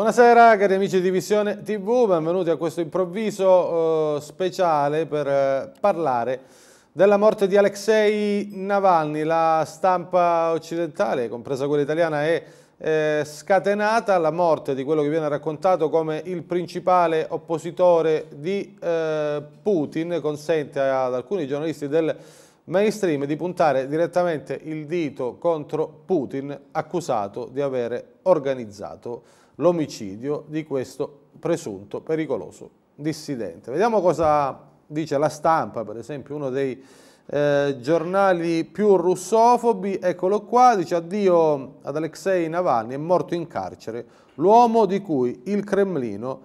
[0.00, 6.40] Buonasera cari amici di Visione TV, benvenuti a questo improvviso eh, speciale per eh, parlare
[6.90, 9.24] della morte di Alexei Navalny.
[9.24, 12.42] La stampa occidentale, compresa quella italiana, è
[12.78, 19.42] eh, scatenata alla morte di quello che viene raccontato come il principale oppositore di eh,
[19.60, 22.16] Putin, consente ad alcuni giornalisti del
[22.64, 31.28] mainstream di puntare direttamente il dito contro Putin, accusato di avere organizzato l'omicidio di questo
[31.38, 33.70] presunto pericoloso dissidente.
[33.70, 36.82] Vediamo cosa dice la stampa, per esempio uno dei
[37.26, 44.04] eh, giornali più russofobi, eccolo qua, dice addio ad Alexei Navalny, è morto in carcere,
[44.34, 46.40] l'uomo di cui il Cremlino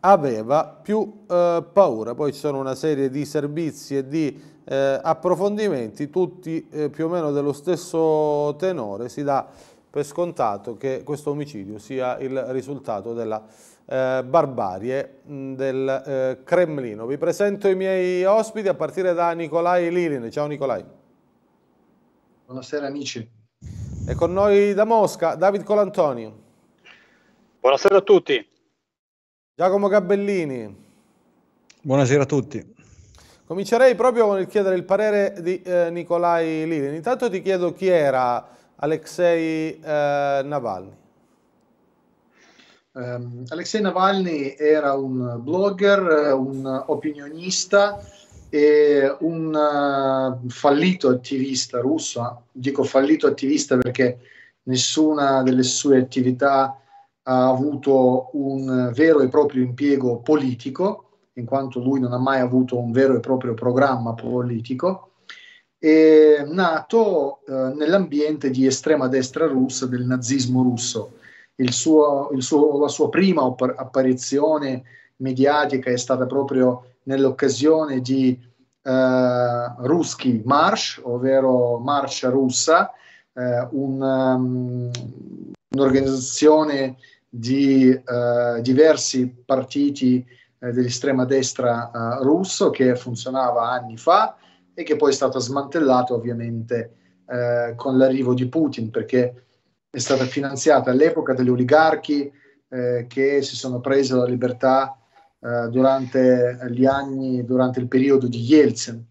[0.00, 2.14] aveva più eh, paura.
[2.14, 7.08] Poi ci sono una serie di servizi e di eh, approfondimenti, tutti eh, più o
[7.08, 9.48] meno dello stesso tenore, si dà
[9.90, 13.44] per scontato che questo omicidio sia il risultato della
[13.86, 17.06] eh, barbarie mh, del eh, Cremlino.
[17.06, 20.30] Vi presento i miei ospiti a partire da Nicolai Lilin.
[20.30, 20.84] Ciao Nicolai.
[22.44, 23.26] Buonasera amici.
[24.06, 26.46] E con noi da Mosca David Colantonio.
[27.60, 28.46] Buonasera a tutti.
[29.54, 30.86] Giacomo Gabellini.
[31.80, 32.74] Buonasera a tutti.
[33.46, 36.92] Comincerei proprio con il chiedere il parere di eh, Nicolai Lilin.
[36.92, 40.96] Intanto ti chiedo chi era Alexei eh, Navalny.
[42.92, 47.98] Um, Alexei Navalny era un blogger, un opinionista
[48.48, 52.44] e un uh, fallito attivista russo.
[52.52, 54.18] Dico fallito attivista perché
[54.64, 56.80] nessuna delle sue attività
[57.22, 62.78] ha avuto un vero e proprio impiego politico, in quanto lui non ha mai avuto
[62.78, 65.07] un vero e proprio programma politico
[65.78, 71.18] è nato eh, nell'ambiente di estrema destra russa, del nazismo russo.
[71.54, 74.82] Il suo, il suo, la sua prima apparizione
[75.16, 78.38] mediatica è stata proprio nell'occasione di
[78.82, 82.92] eh, Ruski March, ovvero Marcia Russa,
[83.32, 84.90] eh, un, um,
[85.70, 86.96] un'organizzazione
[87.28, 90.24] di uh, diversi partiti
[90.58, 94.34] uh, dell'estrema destra uh, russo che funzionava anni fa
[94.78, 96.92] e che poi è stato smantellato ovviamente
[97.26, 99.46] eh, con l'arrivo di Putin perché
[99.90, 102.30] è stata finanziata all'epoca dagli oligarchi
[102.68, 104.96] eh, che si sono presi la libertà
[105.40, 109.04] eh, durante gli anni, durante il periodo di Yeltsin.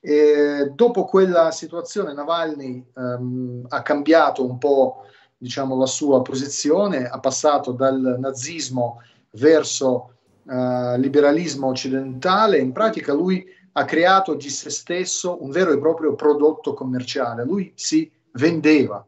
[0.00, 5.06] E dopo quella situazione Navalny ehm, ha cambiato un po'
[5.38, 9.00] diciamo, la sua posizione, ha passato dal nazismo
[9.30, 10.10] verso
[10.46, 13.44] Uh, liberalismo occidentale, in pratica lui
[13.78, 17.44] ha creato di se stesso un vero e proprio prodotto commerciale.
[17.44, 19.04] Lui si vendeva,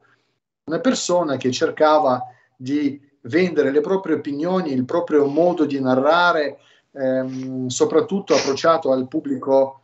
[0.65, 2.23] una persona che cercava
[2.55, 6.59] di vendere le proprie opinioni, il proprio modo di narrare,
[6.93, 9.81] ehm, soprattutto approcciato al pubblico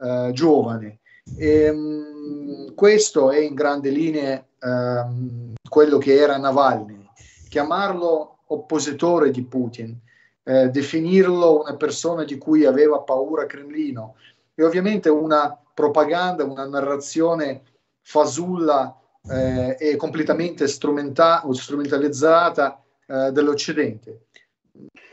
[0.00, 0.98] eh, giovane.
[1.36, 7.08] E, ehm, questo è in grandi linee ehm, quello che era Navalny.
[7.48, 9.96] Chiamarlo oppositore di Putin
[10.44, 14.16] eh, definirlo una persona di cui aveva paura Cremlino
[14.54, 17.62] e ovviamente una propaganda, una narrazione
[18.02, 18.96] fasulla
[19.28, 24.26] eh, e completamente strumenta- strumentalizzata eh, dell'Occidente.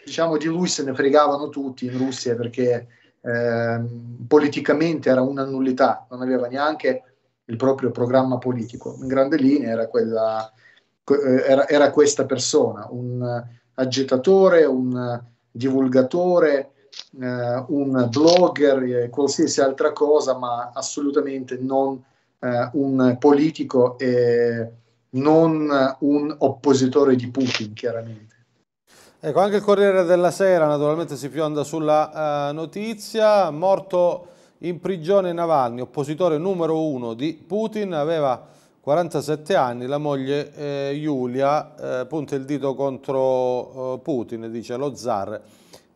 [0.03, 2.87] Diciamo di lui se ne fregavano tutti in Russia perché
[3.21, 3.81] eh,
[4.27, 7.03] politicamente era una nullità, non aveva neanche
[7.45, 8.97] il proprio programma politico.
[8.99, 10.51] In grande linea era, quella,
[11.05, 15.21] eh, era, era questa persona, un agitatore, un
[15.51, 16.71] divulgatore,
[17.19, 22.03] eh, un blogger e qualsiasi altra cosa, ma assolutamente non
[22.39, 24.71] eh, un politico e
[25.11, 28.35] non un oppositore di Putin, chiaramente.
[29.19, 34.27] Ecco, anche il Corriere della Sera naturalmente si fionda sulla uh, notizia, morto
[34.59, 38.47] in prigione Navalny, oppositore numero uno di Putin, aveva
[38.81, 44.95] 47 anni, la moglie eh, Giulia eh, punta il dito contro eh, Putin, dice lo
[44.95, 45.39] zar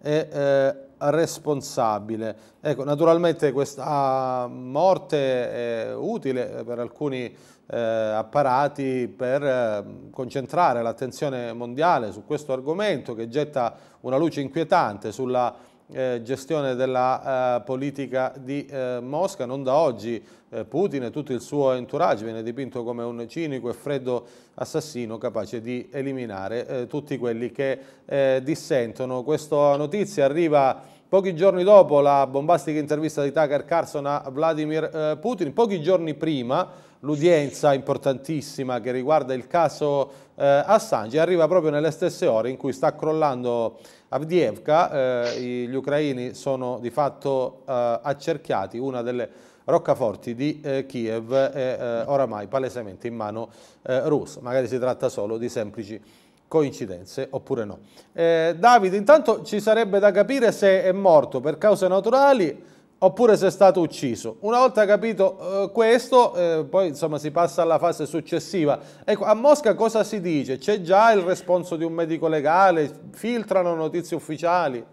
[0.05, 2.35] è eh, responsabile.
[2.61, 7.35] Ecco, naturalmente questa morte è utile per alcuni
[7.67, 15.11] eh, apparati per eh, concentrare l'attenzione mondiale su questo argomento che getta una luce inquietante
[15.11, 15.55] sulla
[15.91, 19.45] eh, gestione della eh, politica di eh, Mosca.
[19.45, 23.69] Non da oggi eh, Putin e tutto il suo entourage viene dipinto come un cinico
[23.69, 29.23] e freddo assassino capace di eliminare eh, tutti quelli che eh, dissentono.
[29.23, 35.53] Questa notizia arriva pochi giorni dopo la bombastica intervista di Tucker Carlson a Vladimir Putin,
[35.53, 42.27] pochi giorni prima l'udienza importantissima che riguarda il caso eh, Assange arriva proprio nelle stesse
[42.27, 43.79] ore in cui sta crollando
[44.09, 49.29] Avdiivka, eh, gli ucraini sono di fatto eh, accerchiati, una delle
[49.65, 53.49] roccaforti di eh, Kiev è eh, oramai palesemente in mano
[53.81, 55.99] eh, russa, magari si tratta solo di semplici
[56.47, 57.79] coincidenze oppure no.
[58.13, 62.63] Davide, intanto ci sarebbe da capire se è morto per cause naturali
[62.97, 64.37] oppure se è stato ucciso.
[64.41, 68.79] Una volta capito eh, questo, eh, poi insomma si passa alla fase successiva.
[69.03, 70.57] Ecco, a Mosca cosa si dice?
[70.57, 72.91] C'è già il responso di un medico legale?
[73.11, 74.83] Filtrano notizie ufficiali?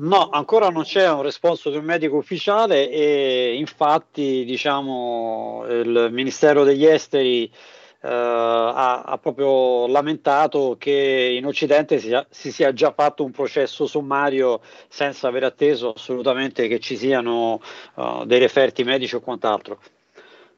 [0.00, 6.62] No, ancora non c'è un responso di un medico ufficiale e infatti diciamo il Ministero
[6.62, 7.50] degli Esteri
[8.00, 14.60] ha, ha, proprio lamentato che in Occidente si, si, sia già fatto un processo sommario
[14.88, 17.60] senza aver atteso assolutamente che ci siano
[17.94, 19.80] uh, dei referti medici o quant'altro.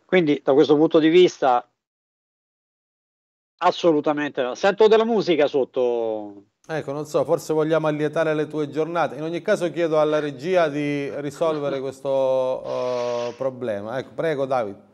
[0.04, 1.66] Quindi da questo punto di vista
[3.58, 4.54] assolutamente no.
[4.54, 6.44] Sento della musica sotto.
[6.66, 9.16] Ecco, non so, forse vogliamo allietare le tue giornate.
[9.16, 13.98] In ogni caso chiedo alla regia di risolvere questo uh, problema.
[13.98, 14.89] Ecco, prego Davide.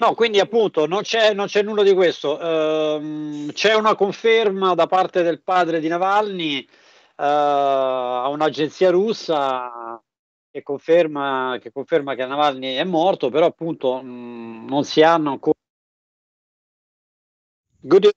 [0.00, 2.38] No, quindi appunto non c'è, non c'è nulla di questo.
[2.38, 6.66] Uh, c'è una conferma da parte del padre di Navalny
[7.16, 10.02] uh, a un'agenzia russa
[10.50, 15.58] che conferma, che conferma che Navalny è morto, però appunto mh, non si hanno ancora.
[17.82, 18.10] Good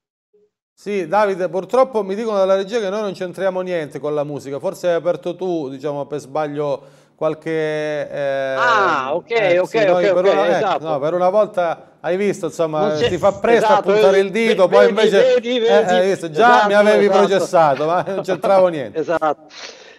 [0.76, 4.60] sì, Davide, purtroppo mi dicono dalla regia che noi non c'entriamo niente con la musica,
[4.60, 6.84] forse hai aperto tu, diciamo, per sbaglio
[7.24, 8.10] qualche...
[8.12, 10.90] Eh, ah, ok, eh, ok, sì, ok, per, okay, una, eh, esatto.
[10.90, 14.68] no, per una volta hai visto, insomma, si fa presto esatto, a puntare il dito,
[14.68, 15.18] vedi, poi invece...
[15.36, 17.18] Vedi, vedi, eh, hai visto, già esatto, mi avevi esatto.
[17.20, 19.00] processato, ma non c'entravo niente.
[19.00, 19.46] esatto,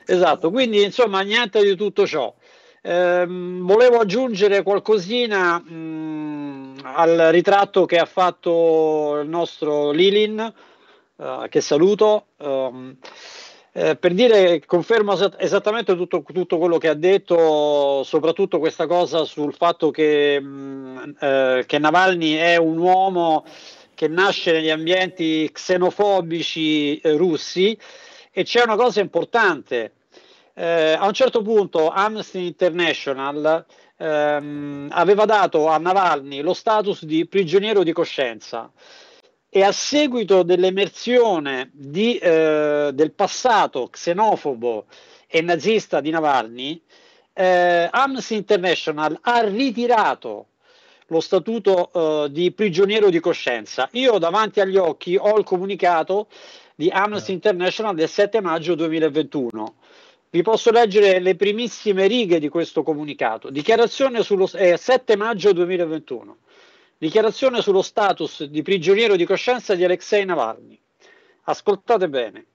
[0.05, 2.35] esatto, quindi insomma niente di tutto ciò.
[2.83, 10.53] Ehm, volevo aggiungere qualcosina mh, mm, al ritratto che ha fatto il nostro Lilin,
[11.17, 12.27] uh, che saluto.
[12.37, 12.99] Um,
[13.77, 19.53] eh, per dire, confermo esattamente tutto, tutto, quello che ha detto, soprattutto questa cosa sul
[19.53, 23.45] fatto che, mh, mm, eh, che Navalny è un uomo
[23.95, 27.77] che nasce negli ambienti xenofobici eh, russi
[28.31, 29.95] e c'è una cosa importante.
[30.55, 37.27] Eh, a un certo punto Amnesty International ehm, aveva dato a Navalny lo status di
[37.27, 38.71] prigioniero di coscienza
[39.57, 44.87] e a seguito dell'emersione di, eh, del passato xenofobo
[45.29, 46.83] e nazista di Navalny,
[47.33, 50.47] eh, Amnesty International ha ritirato
[51.07, 53.89] lo statuto eh, di prigioniero di coscienza.
[53.93, 56.27] Io davanti agli occhi ho il comunicato
[56.75, 57.35] di Amnesty eh.
[57.35, 59.75] International del 7 maggio 2021.
[60.31, 63.51] Vi posso leggere le primissime righe di questo comunicato.
[63.51, 66.39] Dichiarazione sullo eh, 7 maggio 2021.
[66.97, 70.81] Dichiarazione sullo status di prigioniero di coscienza di Alexei Navalny.
[71.45, 72.47] Ascoltate bene.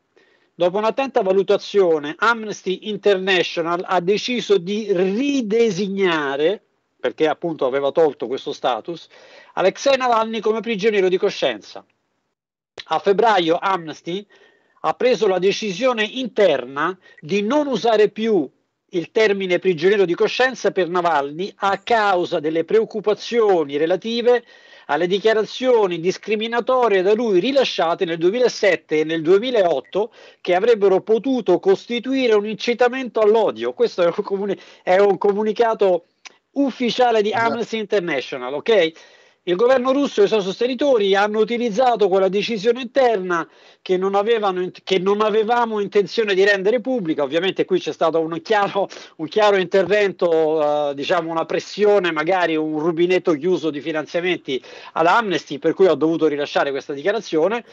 [0.55, 6.63] Dopo un'attenta valutazione, Amnesty International ha deciso di ridesignare,
[6.99, 9.07] perché appunto aveva tolto questo status,
[9.53, 11.85] Alexei Navalny come prigioniero di coscienza.
[12.85, 14.25] A febbraio Amnesty
[14.81, 18.49] ha preso la decisione interna di non usare più
[18.91, 24.43] il termine prigioniero di coscienza per Navalny a causa delle preoccupazioni relative
[24.87, 32.33] alle dichiarazioni discriminatorie da lui rilasciate nel 2007 e nel 2008 che avrebbero potuto costituire
[32.33, 33.73] un incitamento all'odio.
[33.73, 36.05] Questo è un, comuni- è un comunicato
[36.53, 38.91] ufficiale di Amnesty International, ok?
[39.49, 43.49] Il governo russo e i suoi sostenitori hanno utilizzato quella decisione interna
[43.81, 47.23] che non, avevano, che non avevamo intenzione di rendere pubblica.
[47.23, 52.77] Ovviamente qui c'è stato un chiaro, un chiaro intervento, eh, diciamo una pressione, magari un
[52.77, 54.63] rubinetto chiuso di finanziamenti
[54.93, 57.65] all'Amnesty, per cui ho dovuto rilasciare questa dichiarazione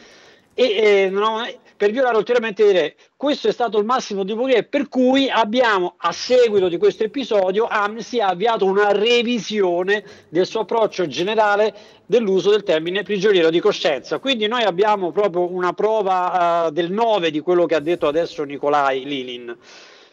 [0.58, 1.46] e eh, no,
[1.76, 6.12] per violare ulteriormente dire questo è stato il massimo di potere per cui abbiamo a
[6.12, 11.74] seguito di questo episodio Amnesty ha avviato una revisione del suo approccio generale
[12.06, 14.18] dell'uso del termine prigioniero di coscienza.
[14.18, 18.42] Quindi noi abbiamo proprio una prova uh, del 9 di quello che ha detto adesso
[18.44, 19.54] Nicolai Lilin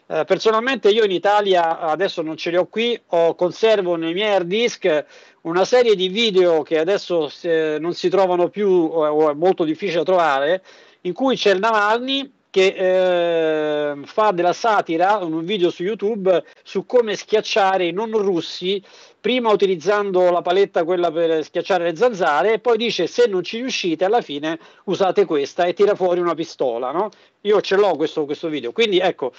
[0.07, 4.35] uh, personalmente io in Italia adesso non ce li ho qui ho, conservo nei miei
[4.35, 5.05] hard disk
[5.43, 10.03] una serie di video che adesso eh, non si trovano più o è molto difficile
[10.03, 10.63] trovare,
[11.01, 16.85] in cui c'è il Navalny che eh, fa della satira, un video su YouTube, su
[16.85, 18.81] come schiacciare i non russi,
[19.19, 23.57] prima utilizzando la paletta quella per schiacciare le zanzare, e poi dice se non ci
[23.57, 26.91] riuscite alla fine usate questa e tira fuori una pistola.
[26.91, 27.09] No?
[27.41, 29.33] Io ce l'ho questo, questo video, quindi ecco,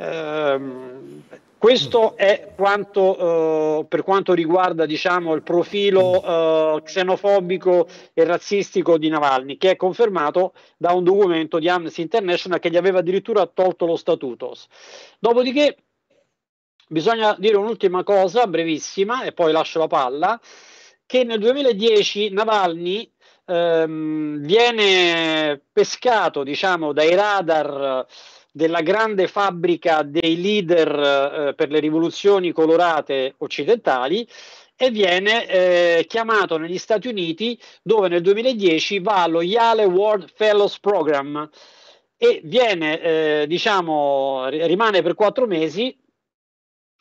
[0.00, 1.22] ehm,
[1.60, 6.22] questo è quanto, eh, per quanto riguarda diciamo, il profilo
[6.78, 12.60] eh, xenofobico e razzistico di Navalny, che è confermato da un documento di Amnesty International
[12.60, 14.54] che gli aveva addirittura tolto lo statuto.
[15.18, 15.76] Dopodiché
[16.88, 20.40] bisogna dire un'ultima cosa, brevissima, e poi lascio la palla,
[21.04, 23.12] che nel 2010 Navalny
[23.44, 28.06] ehm, viene pescato diciamo, dai radar
[28.50, 34.26] della grande fabbrica dei leader eh, per le rivoluzioni colorate occidentali
[34.76, 40.80] e viene eh, chiamato negli Stati Uniti dove nel 2010 va allo Yale World Fellows
[40.80, 41.48] Program
[42.16, 45.96] e viene, eh, diciamo, rimane per quattro mesi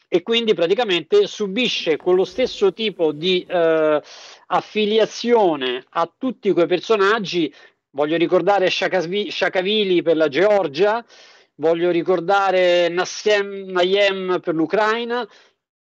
[0.08, 4.02] e quindi praticamente subisce quello stesso tipo di eh,
[4.48, 7.54] affiliazione a tutti quei personaggi.
[7.92, 11.06] Voglio ricordare Shakavili per la Georgia,
[11.60, 15.28] voglio ricordare Nassem Nayem per l'Ucraina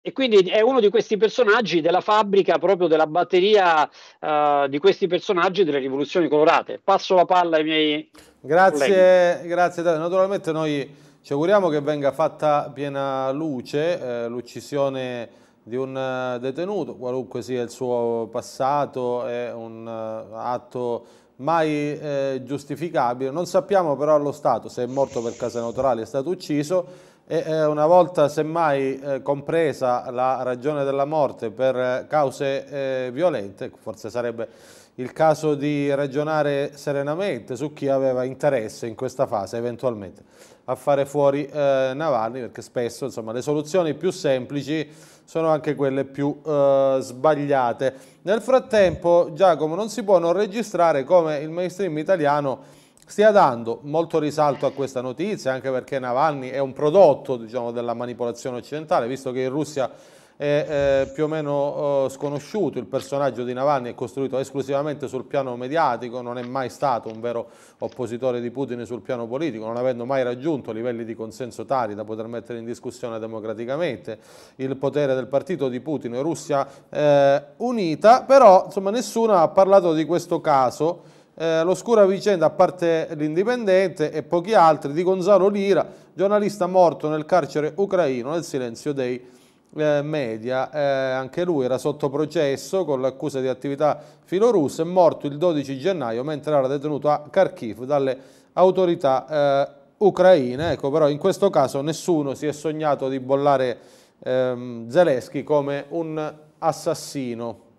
[0.05, 3.89] e quindi è uno di questi personaggi della fabbrica proprio della batteria
[4.21, 6.81] uh, di questi personaggi delle rivoluzioni colorate.
[6.83, 8.11] Passo la palla ai miei
[8.41, 9.49] Grazie, colleghi.
[9.49, 9.83] grazie.
[9.83, 16.97] Naturalmente noi ci auguriamo che venga fatta piena luce eh, l'uccisione di un uh, detenuto,
[16.97, 21.07] qualunque sia il suo passato, è un uh, atto
[21.43, 23.31] mai eh, giustificabile.
[23.31, 27.43] Non sappiamo però allo Stato se è morto per case naturali, è stato ucciso e
[27.45, 32.67] eh, una volta semmai eh, compresa la ragione della morte per cause
[33.07, 34.49] eh, violente, forse sarebbe
[34.97, 40.23] il caso di ragionare serenamente su chi aveva interesse in questa fase eventualmente
[40.67, 44.89] a fare fuori eh, Navalny perché spesso insomma, le soluzioni più semplici
[45.25, 47.95] sono anche quelle più eh, sbagliate.
[48.23, 54.19] Nel frattempo Giacomo non si può non registrare come il mainstream italiano stia dando molto
[54.19, 59.33] risalto a questa notizia anche perché Navalny è un prodotto diciamo, della manipolazione occidentale visto
[59.33, 59.91] che in Russia
[60.37, 65.25] è eh, più o meno eh, sconosciuto, il personaggio di Navalny è costruito esclusivamente sul
[65.25, 67.49] piano mediatico, non è mai stato un vero
[67.79, 72.05] oppositore di Putin sul piano politico, non avendo mai raggiunto livelli di consenso tali da
[72.05, 74.19] poter mettere in discussione democraticamente
[74.57, 76.15] il potere del partito di Putin.
[76.15, 81.03] E Russia eh, unita, però insomma, nessuno ha parlato di questo caso,
[81.35, 87.25] eh, l'oscura vicenda a parte l'indipendente e pochi altri di Gonzalo Lira, giornalista morto nel
[87.25, 89.41] carcere ucraino nel silenzio dei
[89.77, 95.27] eh, media, eh, anche lui era sotto processo con l'accusa di attività filorusse, è morto
[95.27, 98.19] il 12 gennaio mentre era detenuto a Kharkiv dalle
[98.55, 100.73] autorità eh, ucraine.
[100.73, 103.79] Ecco, però in questo caso nessuno si è sognato di bollare
[104.23, 107.71] ehm, Zelensky come un assassino.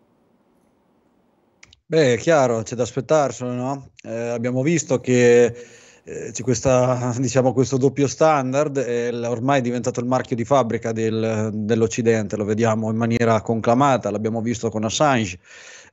[1.86, 3.90] Beh, è chiaro, c'è da aspettarselo, no?
[4.02, 5.54] Eh, abbiamo visto che
[6.06, 10.92] eh, c'è questa, diciamo, questo doppio standard, è ormai è diventato il marchio di fabbrica
[10.92, 15.40] del, dell'Occidente, lo vediamo in maniera conclamata, l'abbiamo visto con Assange.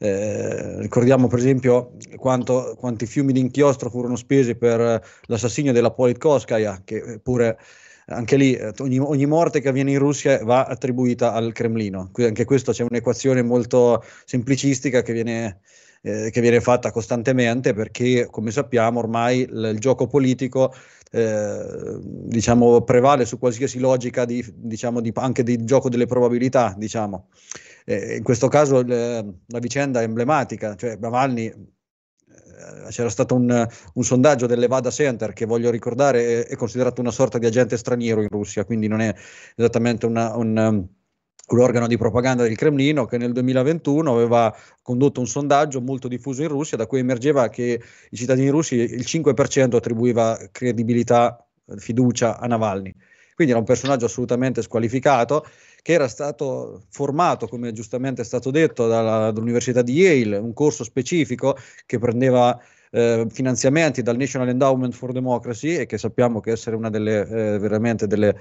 [0.03, 6.81] Eh, ricordiamo per esempio quanto, quanti fiumi di inchiostro furono spesi per l'assassinio della Politkovskaya,
[6.85, 7.59] che pure
[8.07, 12.11] anche lì ogni, ogni, morte che avviene in Russia va attribuita al Cremlino.
[12.15, 15.61] Anche questo c'è un'equazione molto semplicistica che viene
[16.03, 20.73] eh, che viene fatta costantemente perché, come sappiamo, ormai il, il gioco politico
[21.13, 26.75] eh, diciamo, prevale su qualsiasi logica di, diciamo, di, anche di gioco delle probabilità.
[26.77, 27.29] Diciamo.
[27.85, 33.67] Eh, in questo caso le, la vicenda è emblematica, cioè Navalny eh, c'era stato un,
[33.95, 38.23] un, sondaggio dell'Evada Center che voglio ricordare è, è, considerato una sorta di agente straniero
[38.23, 39.13] in Russia, quindi non è
[39.57, 40.87] esattamente una, un,
[41.51, 46.09] um, un organo di propaganda del Cremlino che nel 2021 aveva condotto un sondaggio molto
[46.09, 47.81] diffuso in Russia da cui emergeva che
[48.11, 51.45] i cittadini russi il 5% attribuiva credibilità,
[51.77, 52.95] fiducia a Navalny.
[53.35, 55.47] Quindi era un personaggio assolutamente squalificato
[55.81, 60.85] che era stato formato, come giustamente è stato detto, dalla, dall'Università di Yale, un corso
[60.85, 66.77] specifico che prendeva eh, finanziamenti dal National Endowment for Democracy e che sappiamo che essere
[66.77, 68.37] una delle eh, veramente delle,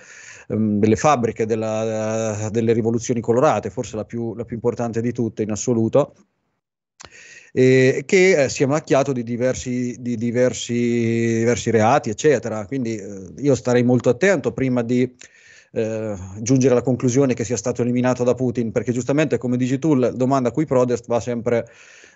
[0.47, 5.11] um, delle fabbriche della, uh, delle rivoluzioni colorate, forse la più, la più importante di
[5.11, 6.13] tutte in assoluto
[7.51, 12.65] eh, che eh, si è macchiato di diversi, di diversi, diversi reati, eccetera.
[12.65, 15.15] Quindi eh, io starei molto attento prima di
[15.71, 19.95] eh, giungere alla conclusione che sia stato eliminato da Putin, perché giustamente, come dici tu,
[19.95, 21.67] la domanda qui prodest va sempre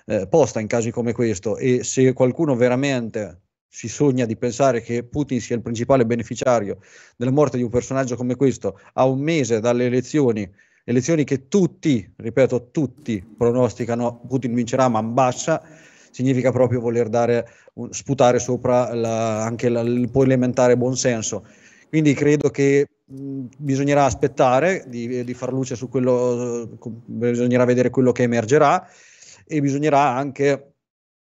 [0.06, 5.04] eh, posta in casi come questo e se qualcuno veramente si sogna di pensare che
[5.04, 6.78] Putin sia il principale beneficiario
[7.16, 10.48] della morte di un personaggio come questo a un mese dalle elezioni,
[10.84, 15.64] elezioni che tutti, ripeto, tutti pronosticano Putin vincerà ma bassa,
[16.12, 17.48] significa proprio voler dare,
[17.90, 21.44] sputare sopra la, anche la, il poi elementare buonsenso.
[21.90, 28.24] Quindi credo che bisognerà aspettare di, di, far luce su quello, bisognerà vedere quello che
[28.24, 28.88] emergerà
[29.46, 30.74] e bisognerà anche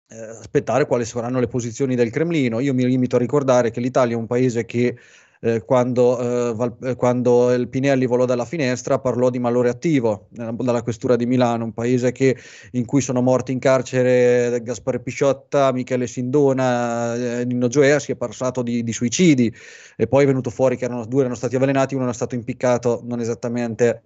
[0.07, 2.59] eh, aspettare quali saranno le posizioni del Cremlino.
[2.59, 4.97] Io mi limito a ricordare che l'Italia è un paese che
[5.41, 10.29] eh, quando, eh, Val, eh, quando, il Pinelli volò dalla finestra parlò di malore attivo
[10.37, 12.37] eh, dalla questura di Milano, un paese che,
[12.71, 18.15] in cui sono morti in carcere Gaspare Pisciotta, Michele Sindona, eh, Nino Gioea, si è
[18.15, 19.53] parlato di, di, suicidi
[19.95, 23.01] e poi è venuto fuori che erano, due erano stati avvelenati, uno era stato impiccato
[23.03, 24.03] non esattamente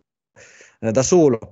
[0.79, 1.51] eh, da solo.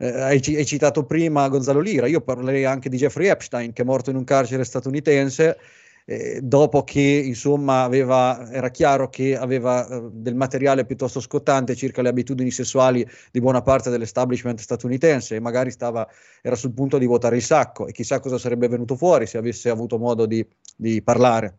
[0.00, 3.84] Eh, hai, hai, citato prima Gonzalo Lira, io parlerei anche di Jeffrey Epstein che è
[3.84, 5.58] morto in un carcere statunitense
[6.04, 12.00] eh, dopo che insomma aveva, era chiaro che aveva eh, del materiale piuttosto scottante circa
[12.00, 16.08] le abitudini sessuali di buona parte dell'establishment statunitense e magari stava,
[16.42, 19.68] era sul punto di votare il sacco e chissà cosa sarebbe venuto fuori se avesse
[19.68, 21.56] avuto modo di, di parlare.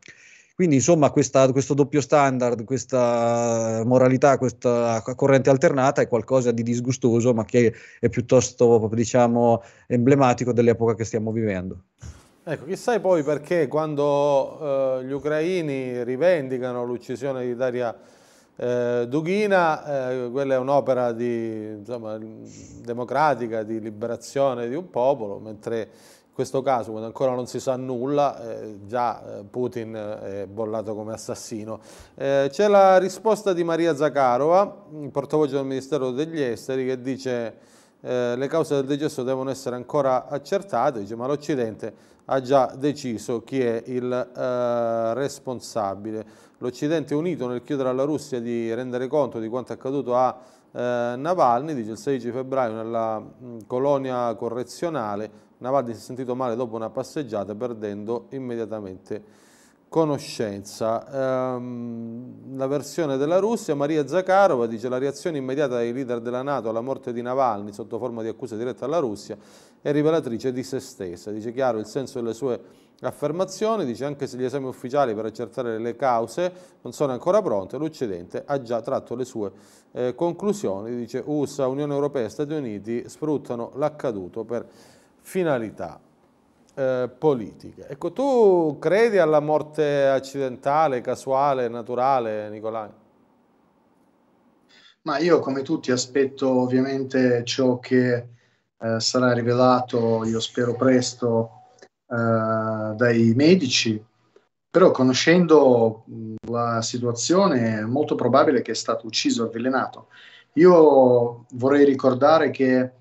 [0.60, 7.34] Quindi insomma questa, questo doppio standard, questa moralità, questa corrente alternata è qualcosa di disgustoso
[7.34, 11.84] ma che è piuttosto diciamo emblematico dell'epoca che stiamo vivendo.
[12.44, 17.98] Ecco, chissà poi perché quando eh, gli ucraini rivendicano l'uccisione di Daria
[18.58, 21.14] eh, Dughina, eh, quella è un'opera
[22.84, 25.88] democratica, di liberazione di un popolo, mentre
[26.40, 31.12] questo caso, quando ancora non si sa nulla, eh, già eh, Putin è bollato come
[31.12, 31.82] assassino.
[32.16, 37.58] Eh, c'è la risposta di Maria Zakharova, portavoce del Ministero degli Esteri, che dice
[38.00, 43.44] eh, le cause del decesso devono essere ancora accertate, dice, ma l'Occidente ha già deciso
[43.44, 46.26] chi è il eh, responsabile.
[46.60, 50.40] L'Occidente è unito nel chiedere alla Russia di rendere conto di quanto accaduto a
[50.72, 56.56] eh, Navalny, dice il 16 febbraio nella mh, colonia correzionale, Navalny si è sentito male
[56.56, 59.48] dopo una passeggiata perdendo immediatamente
[59.90, 61.56] conoscenza.
[61.56, 66.70] Um, la versione della Russia, Maria Zakharova dice la reazione immediata dei leader della Nato
[66.70, 69.38] alla morte di Navalny sotto forma di accusa diretta alla Russia
[69.82, 71.32] è rivelatrice di se stessa.
[71.32, 75.78] Dice chiaro il senso delle sue affermazioni, dice anche se gli esami ufficiali per accertare
[75.78, 79.52] le cause non sono ancora pronti, l'Occidente ha già tratto le sue
[79.92, 84.68] eh, conclusioni, dice USA, Unione Europea e Stati Uniti sfruttano l'accaduto per
[85.30, 86.02] finalità
[86.74, 87.88] eh, politiche.
[87.88, 92.90] Ecco, tu credi alla morte accidentale, casuale, naturale, Nicolai?
[95.04, 98.28] Ma io come tutti aspetto ovviamente ciò che
[98.80, 101.62] eh, sarà rivelato, io spero presto,
[102.08, 104.04] eh, dai medici,
[104.72, 106.06] però conoscendo
[106.48, 110.08] la situazione è molto probabile che è stato ucciso, avvelenato.
[110.54, 112.94] Io vorrei ricordare che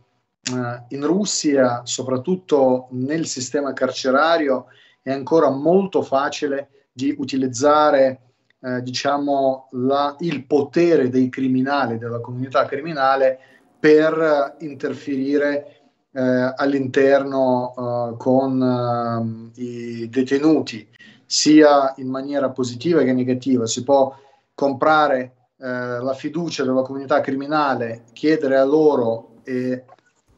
[0.50, 4.66] in Russia, soprattutto nel sistema carcerario,
[5.02, 8.20] è ancora molto facile di utilizzare
[8.60, 13.38] eh, diciamo, la, il potere dei criminali, della comunità criminale,
[13.78, 15.78] per interferire
[16.12, 20.88] eh, all'interno eh, con eh, i detenuti,
[21.24, 23.66] sia in maniera positiva che negativa.
[23.66, 24.12] Si può
[24.54, 29.84] comprare eh, la fiducia della comunità criminale, chiedere a loro e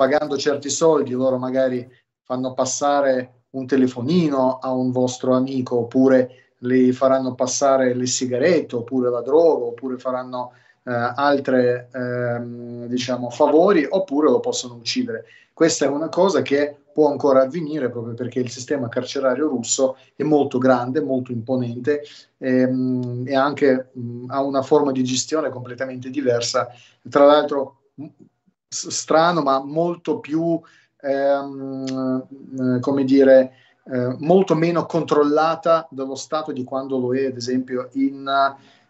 [0.01, 1.87] pagando certi soldi loro magari
[2.23, 9.11] fanno passare un telefonino a un vostro amico oppure le faranno passare le sigarette oppure
[9.11, 10.53] la droga oppure faranno
[10.85, 15.27] eh, altre ehm, diciamo, favori oppure lo possono uccidere.
[15.53, 20.23] Questa è una cosa che può ancora avvenire proprio perché il sistema carcerario russo è
[20.23, 22.05] molto grande, molto imponente
[22.39, 26.69] ehm, e anche mh, ha una forma di gestione completamente diversa.
[27.07, 27.81] Tra l'altro,
[28.71, 30.61] strano, ma molto più,
[31.01, 32.27] ehm,
[32.77, 33.53] eh, come dire,
[33.85, 38.29] eh, molto meno controllata dallo Stato di quando lo è, ad esempio, in,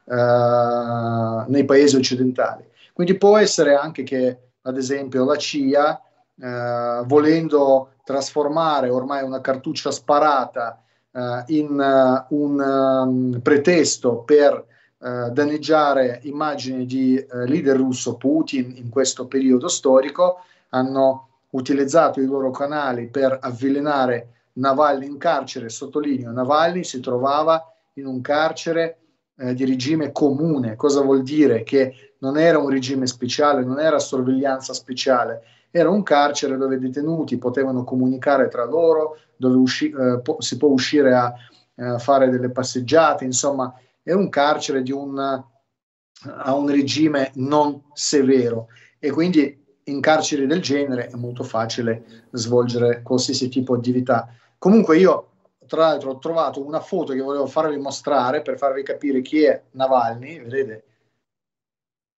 [0.05, 2.69] eh, nei paesi occidentali.
[2.93, 6.03] Quindi può essere anche che, ad esempio, la CIA
[6.38, 14.66] eh, volendo trasformare ormai una cartuccia sparata eh, in uh, un um, pretesto per
[15.01, 22.27] uh, danneggiare immagini di uh, leader russo Putin in questo periodo storico, hanno utilizzato i
[22.27, 25.69] loro canali per avvelenare Navalny in carcere.
[25.69, 28.99] Sottolineo, Navalny si trovava in un carcere
[29.37, 30.77] eh, di regime comune.
[30.77, 31.63] Cosa vuol dire?
[31.63, 36.79] Che non era un regime speciale, non era sorveglianza speciale, era un carcere dove i
[36.79, 41.33] detenuti potevano comunicare tra loro, dove usci- eh, po- si può uscire a
[41.75, 48.69] eh, fare delle passeggiate, insomma, è un carcere di un, a un regime non severo
[48.99, 54.29] e quindi in carceri del genere è molto facile svolgere qualsiasi tipo di attività.
[54.59, 55.27] Comunque io
[55.67, 59.63] tra l'altro ho trovato una foto che volevo farvi mostrare per farvi capire chi è
[59.71, 60.85] Navalny, vedete?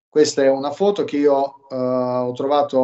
[0.09, 2.79] Questa è una foto che io uh, ho trovato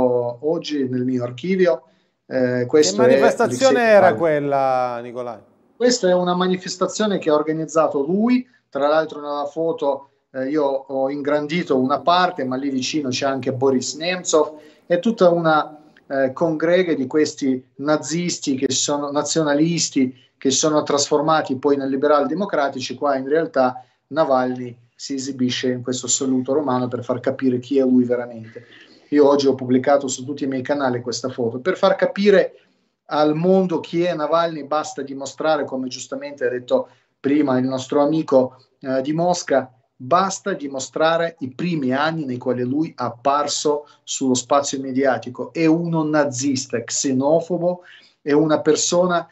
[0.49, 1.85] oggi nel mio archivio.
[2.27, 5.41] Eh, che manifestazione era quella, Nicolai?
[5.79, 8.45] Questa è una manifestazione che ha organizzato lui.
[8.69, 13.53] Tra l'altro, nella foto eh, io ho ingrandito una parte, ma lì vicino c'è anche
[13.53, 14.57] Boris Nemtsov.
[14.85, 21.77] È tutta una eh, congrega di questi nazisti che sono nazionalisti che sono trasformati poi
[21.77, 22.97] nel liberal democratici.
[22.97, 27.83] Qua in realtà Navalny si esibisce in questo saluto romano per far capire chi è
[27.83, 28.67] lui veramente.
[29.11, 32.68] Io oggi ho pubblicato su tutti i miei canali questa foto per far capire
[33.11, 36.89] al mondo chi è Navalny, basta dimostrare, come giustamente ha detto
[37.21, 42.91] prima il nostro amico eh, di Mosca, basta dimostrare i primi anni nei quali lui
[42.91, 45.53] è apparso sullo spazio mediatico.
[45.53, 47.83] È uno nazista, xenofobo,
[48.21, 49.27] è una persona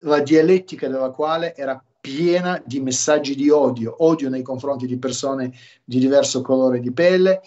[0.00, 5.52] la dialettica della quale era piena di messaggi di odio, odio nei confronti di persone
[5.84, 7.40] di diverso colore di pelle,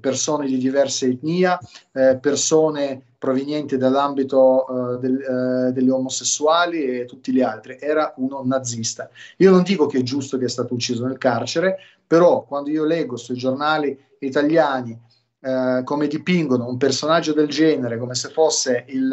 [0.00, 1.56] persone di diversa etnia,
[1.92, 7.76] eh, persone provenienti dall'ambito eh, del, eh, degli omosessuali e tutti gli altri.
[7.78, 9.08] Era uno nazista.
[9.36, 12.84] Io non dico che è giusto che è stato ucciso nel carcere, però quando io
[12.84, 14.98] leggo sui giornali italiani
[15.38, 19.08] eh, come dipingono un personaggio del genere, come se fosse il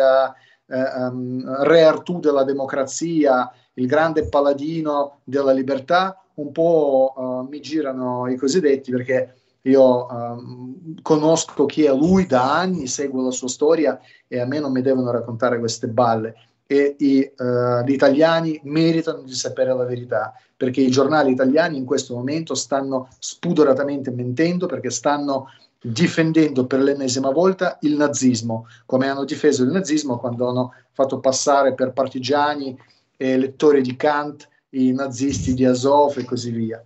[0.65, 8.27] um, re Artù della democrazia, il grande paladino della libertà, un po' uh, mi girano
[8.27, 13.99] i cosiddetti perché io um, conosco chi è lui da anni, seguo la sua storia
[14.27, 16.35] e a me non mi devono raccontare queste balle.
[16.65, 21.85] E i, uh, gli italiani meritano di sapere la verità perché i giornali italiani in
[21.85, 25.47] questo momento stanno spudoratamente mentendo perché stanno
[25.79, 31.73] difendendo per l'ennesima volta il nazismo, come hanno difeso il nazismo quando hanno fatto passare
[31.75, 32.75] per partigiani
[33.17, 36.83] e lettori di Kant, i nazisti di Azov e così via.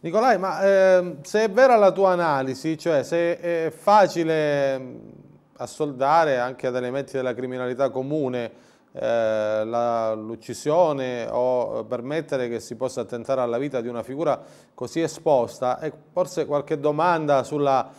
[0.00, 4.96] Nicolai, ma eh, se è vera la tua analisi, cioè se è facile mm,
[5.58, 8.50] assoldare anche ad elementi della criminalità comune
[8.92, 9.62] eh,
[10.16, 14.42] l'uccisione o permettere che si possa attentare alla vita di una figura
[14.74, 17.90] così esposta, e forse qualche domanda sulla,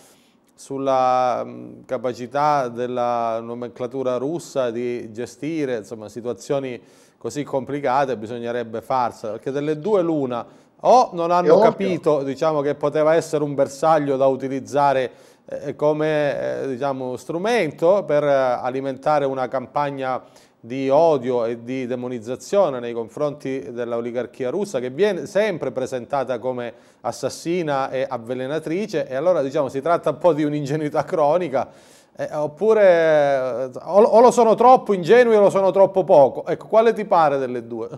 [0.56, 6.82] sulla mh, capacità della nomenclatura russa di gestire insomma, situazioni
[7.22, 10.44] così complicate bisognerebbe farsela, perché delle due l'una,
[10.80, 15.12] o non hanno capito diciamo, che poteva essere un bersaglio da utilizzare
[15.46, 20.20] eh, come eh, diciamo, strumento per eh, alimentare una campagna
[20.60, 27.92] di odio e di demonizzazione nei confronti dell'oligarchia russa che viene sempre presentata come assassina
[27.92, 31.70] e avvelenatrice e allora diciamo si tratta un po' di un'ingenuità cronica
[32.15, 36.45] eh, oppure o, o, lo sono troppo ingenui o lo sono troppo poco.
[36.45, 37.89] Ecco, quale ti pare delle due?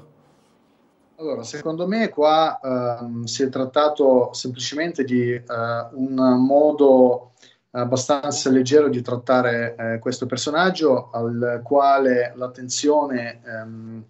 [1.17, 7.33] Allora, secondo me qua uh, si è trattato semplicemente di uh, un modo
[7.75, 14.03] abbastanza leggero di trattare eh, questo personaggio al quale l'attenzione ehm,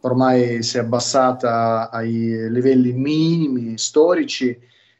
[0.00, 4.58] ormai si è abbassata ai livelli minimi storici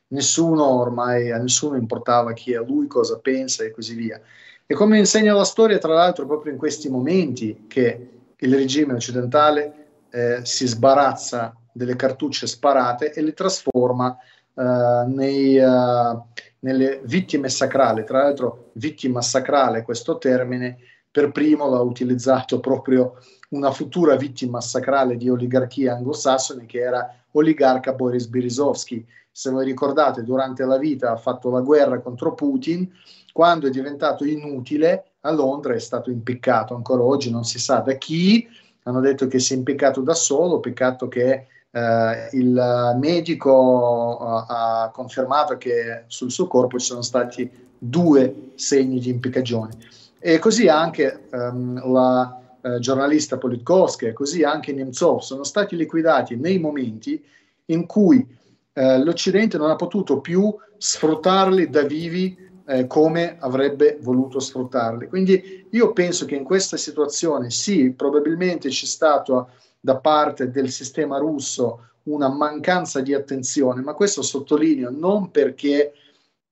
[0.09, 4.21] nessuno ormai, a nessuno importava chi è lui, cosa pensa e così via.
[4.66, 9.87] E come insegna la storia, tra l'altro, proprio in questi momenti che il regime occidentale
[10.11, 14.16] eh, si sbarazza delle cartucce sparate e le trasforma
[14.55, 16.23] eh, nei, uh,
[16.61, 18.05] nelle vittime sacrali.
[18.05, 20.79] Tra l'altro, vittima sacrale, questo termine,
[21.11, 23.18] per primo l'ha utilizzato proprio
[23.51, 29.07] una futura vittima sacrale di oligarchia anglosassone che era oligarca Boris Berezovsky.
[29.38, 32.90] Se voi ricordate, durante la vita ha fatto la guerra contro Putin,
[33.33, 37.92] quando è diventato inutile a Londra è stato impiccato, ancora oggi non si sa da
[37.92, 38.48] chi,
[38.83, 44.90] hanno detto che si è impiccato da solo, peccato che eh, il medico uh, ha
[44.92, 47.48] confermato che sul suo corpo ci sono stati
[47.79, 49.79] due segni di impiccagione.
[50.18, 56.59] E così anche um, la eh, giornalista Politkovskaya, così anche Nemtsov sono stati liquidati nei
[56.59, 57.24] momenti
[57.66, 58.37] in cui
[58.79, 65.09] eh, l'Occidente non ha potuto più sfruttarli da vivi eh, come avrebbe voluto sfruttarli.
[65.09, 69.49] Quindi io penso che in questa situazione sì, probabilmente c'è stato
[69.81, 75.93] da parte del sistema russo una mancanza di attenzione, ma questo sottolineo non perché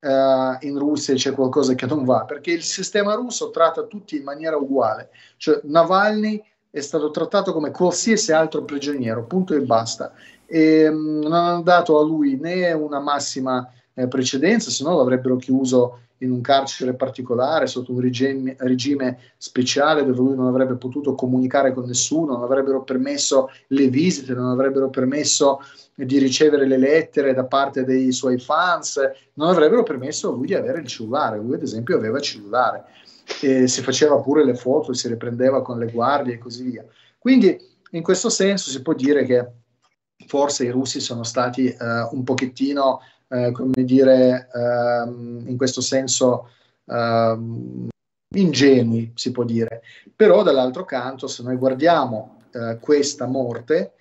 [0.00, 4.24] uh, in Russia c'è qualcosa che non va, perché il sistema russo tratta tutti in
[4.24, 10.12] maniera uguale, cioè Navalny è stato trattato come qualsiasi altro prigioniero, punto e basta.
[10.46, 15.36] E, um, non hanno dato a lui né una massima eh, precedenza, se no l'avrebbero
[15.36, 21.14] chiuso in un carcere particolare, sotto un regime, regime, speciale dove lui non avrebbe potuto
[21.14, 25.60] comunicare con nessuno, non avrebbero permesso le visite, non avrebbero permesso
[25.94, 29.00] di ricevere le lettere da parte dei suoi fans,
[29.34, 31.38] non avrebbero permesso a lui di avere il cellulare.
[31.38, 32.84] Lui, ad esempio, aveva il cellulare
[33.40, 36.84] e si faceva pure le foto, si riprendeva con le guardie e così via.
[37.18, 37.58] Quindi,
[37.90, 39.46] in questo senso, si può dire che
[40.26, 41.76] forse i russi sono stati eh,
[42.10, 46.50] un pochettino eh, come dire, ehm, in questo senso
[46.86, 47.88] ehm,
[48.34, 49.82] ingenui, si può dire.
[50.14, 53.92] Però dall'altro canto, se noi guardiamo eh, questa morte,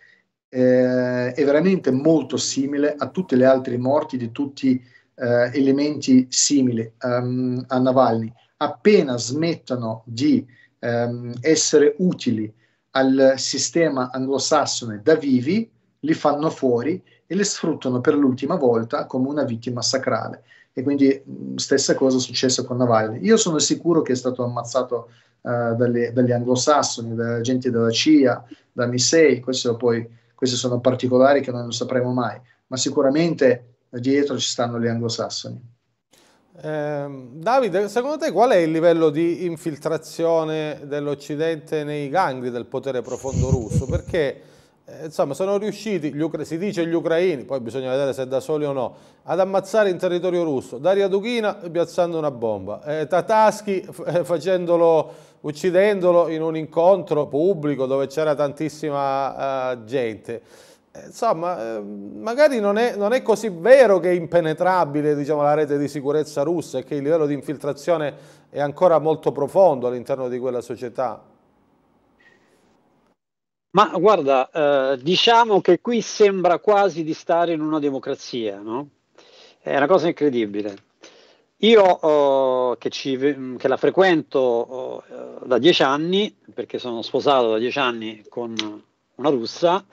[0.49, 4.81] eh, è veramente molto simile a tutte le altre morti di tutti
[5.15, 8.31] eh, elementi simili um, a Navalny.
[8.57, 10.45] Appena smettono di
[10.79, 12.51] um, essere utili
[12.91, 15.69] al sistema anglosassone da vivi,
[16.05, 20.43] li fanno fuori e le sfruttano per l'ultima volta come una vittima sacrale.
[20.71, 21.21] E quindi
[21.55, 23.19] stessa cosa è successa con Navalny.
[23.23, 25.09] Io sono sicuro che è stato ammazzato
[25.41, 29.43] uh, dalle, dagli anglosassoni, da gente della CIA, da Missei,
[29.77, 34.87] poi, questi sono particolari che noi non sapremo mai, ma sicuramente dietro ci stanno gli
[34.87, 35.73] anglosassoni.
[36.61, 43.01] Eh, Davide, secondo te qual è il livello di infiltrazione dell'Occidente nei gangli del potere
[43.01, 43.85] profondo russo?
[43.85, 44.41] Perché
[44.85, 48.71] eh, insomma sono riusciti, si dice gli ucraini, poi bisogna vedere se da soli o
[48.71, 54.23] no, ad ammazzare in territorio russo Daria Dughina piazzando una bomba, eh, Tataschi eh,
[55.41, 60.41] uccidendolo in un incontro pubblico dove c'era tantissima uh, gente.
[60.91, 65.53] Eh, insomma, eh, magari non è, non è, così vero che è impenetrabile diciamo, la
[65.53, 68.13] rete di sicurezza russa e che il livello di infiltrazione
[68.49, 71.33] è ancora molto profondo all'interno di quella società.
[73.75, 74.49] Ma guarda,
[74.93, 78.87] eh, diciamo che qui sembra quasi di stare in una democrazia, no?
[79.59, 80.77] È una cosa incredibile.
[81.57, 85.03] Io oh, che, ci, che, la frequento oh,
[85.43, 88.55] da dieci anni, perché sono sposato da dieci anni con
[89.15, 89.83] una russa,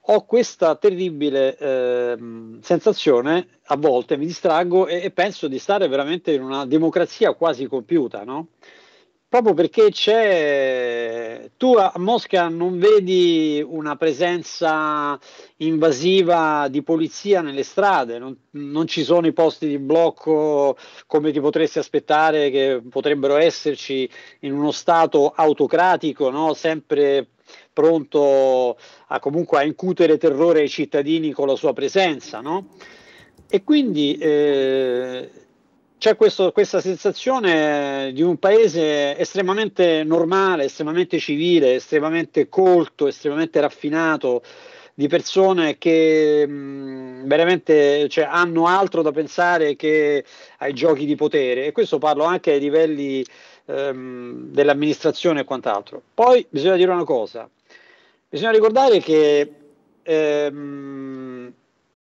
[0.00, 2.16] ho questa terribile eh,
[2.62, 7.66] sensazione, a volte mi distraggo e, e, penso di stare veramente in una democrazia quasi
[7.66, 8.48] compiuta, no?
[9.28, 15.18] Proprio perché c'è tu a Mosca non vedi una presenza
[15.56, 21.40] invasiva di polizia nelle strade, non, non, ci sono i posti di blocco come ti
[21.40, 24.08] potresti aspettare che potrebbero esserci
[24.40, 26.54] in uno stato autocratico, no?
[26.54, 27.28] sempre
[27.72, 32.68] pronto a comunque a incutere terrore ai cittadini con la sua presenza, no?
[33.48, 35.30] E quindi eh,
[35.98, 44.42] c'è questo, questa sensazione di un paese estremamente normale, estremamente civile, estremamente colto, estremamente raffinato,
[44.94, 50.24] di persone che mh, veramente cioè, hanno altro da pensare che
[50.58, 53.24] ai giochi di potere e questo parlo anche ai livelli
[53.66, 56.02] ehm, dell'amministrazione e quant'altro.
[56.14, 57.48] Poi bisogna dire una cosa,
[58.28, 59.52] bisogna ricordare che
[60.02, 61.52] ehm,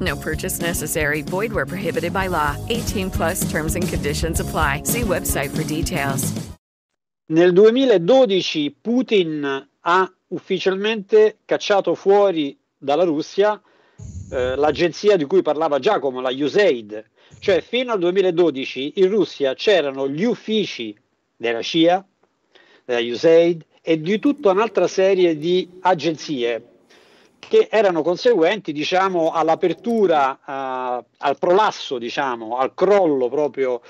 [0.00, 1.22] No purchase necessary.
[1.22, 2.56] Void where prohibited by law.
[2.68, 4.84] 18 plus terms and conditions apply.
[4.84, 6.32] See website for details.
[7.30, 13.60] nel 2012 Putin ha ufficialmente cacciato fuori dalla Russia
[14.30, 17.04] eh, l'agenzia di cui parlava Giacomo, la USAID.
[17.38, 20.96] Cioè fino al 2012 in Russia c'erano gli uffici
[21.36, 22.04] della CIA,
[22.84, 26.69] della USAID e di tutta un'altra serie di agenzie
[27.50, 33.82] che erano conseguenti diciamo, all'apertura, uh, al prolasso, diciamo, al crollo proprio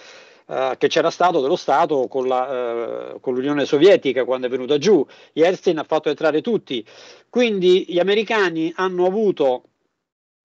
[0.46, 4.78] uh, che c'era stato dello Stato con, la, uh, con, l'Unione Sovietica quando è venuta
[4.78, 5.06] giù.
[5.34, 6.82] Yeltsin ha fatto entrare tutti.
[7.28, 9.64] Quindi gli americani hanno avuto,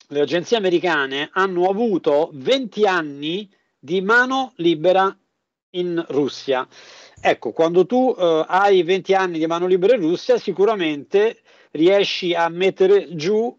[0.10, 3.50] le agenzie americane hanno avuto 20 anni
[3.80, 5.18] di mano libera
[5.70, 6.68] in Russia.
[7.22, 11.40] Ecco, quando tu hai 20 anni di mano libera in Russia, sicuramente
[11.76, 13.56] riesci a mettere giù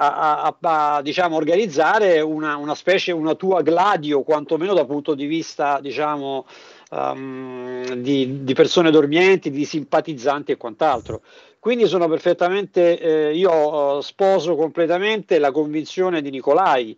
[0.00, 5.26] a, a, a diciamo, organizzare una, una, specie, una tua gladio, quantomeno dal punto di
[5.26, 6.46] vista diciamo,
[6.90, 11.22] um, di, di, persone dormienti, di simpatizzanti e quant'altro.
[11.58, 16.96] Quindi sono perfettamente, eh, io sposo completamente la convinzione di Nicolai.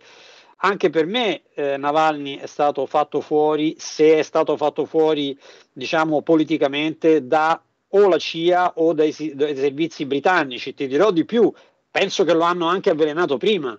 [0.62, 5.36] Anche per me eh, Navalny è stato fatto fuori, se è stato fatto fuori,
[5.72, 7.58] diciamo, politicamente da
[7.90, 10.74] o la CIA o dai, dai servizi britannici.
[10.74, 11.52] Ti dirò di più,
[11.90, 13.78] penso che lo hanno anche avvelenato prima,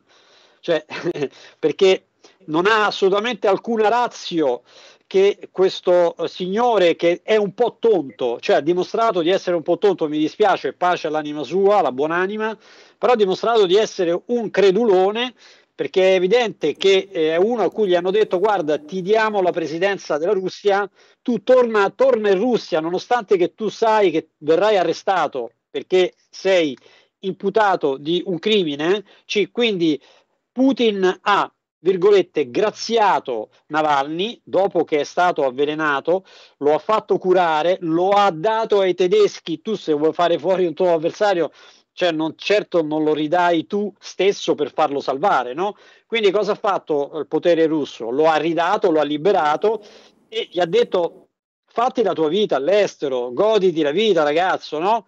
[0.60, 0.86] cioè,
[1.60, 2.06] perché
[2.45, 4.63] non ha assolutamente alcuna razio
[5.12, 9.78] che questo signore che è un po' tonto, cioè ha dimostrato di essere un po'
[9.78, 12.58] tonto, mi dispiace, pace all'anima sua, la buonanima,
[12.97, 15.34] però ha dimostrato di essere un credulone
[15.73, 19.51] perché è evidente che è uno a cui gli hanno detto guarda ti diamo la
[19.51, 20.89] presidenza della Russia,
[21.21, 26.77] tu torna, torna in Russia nonostante che tu sai che verrai arrestato perché sei
[27.19, 29.03] imputato di un crimine,
[29.51, 29.99] quindi
[30.51, 36.25] Putin ha virgolette, graziato Navalny dopo che è stato avvelenato,
[36.57, 40.73] lo ha fatto curare, lo ha dato ai tedeschi, tu se vuoi fare fuori un
[40.73, 41.51] tuo avversario
[41.93, 45.75] cioè non, certo non lo ridai tu stesso per farlo salvare, no?
[46.06, 48.10] Quindi cosa ha fatto il potere russo?
[48.10, 49.84] Lo ha ridato, lo ha liberato
[50.30, 51.27] e gli ha detto
[51.65, 55.06] fatti la tua vita all'estero, goditi la vita ragazzo, no?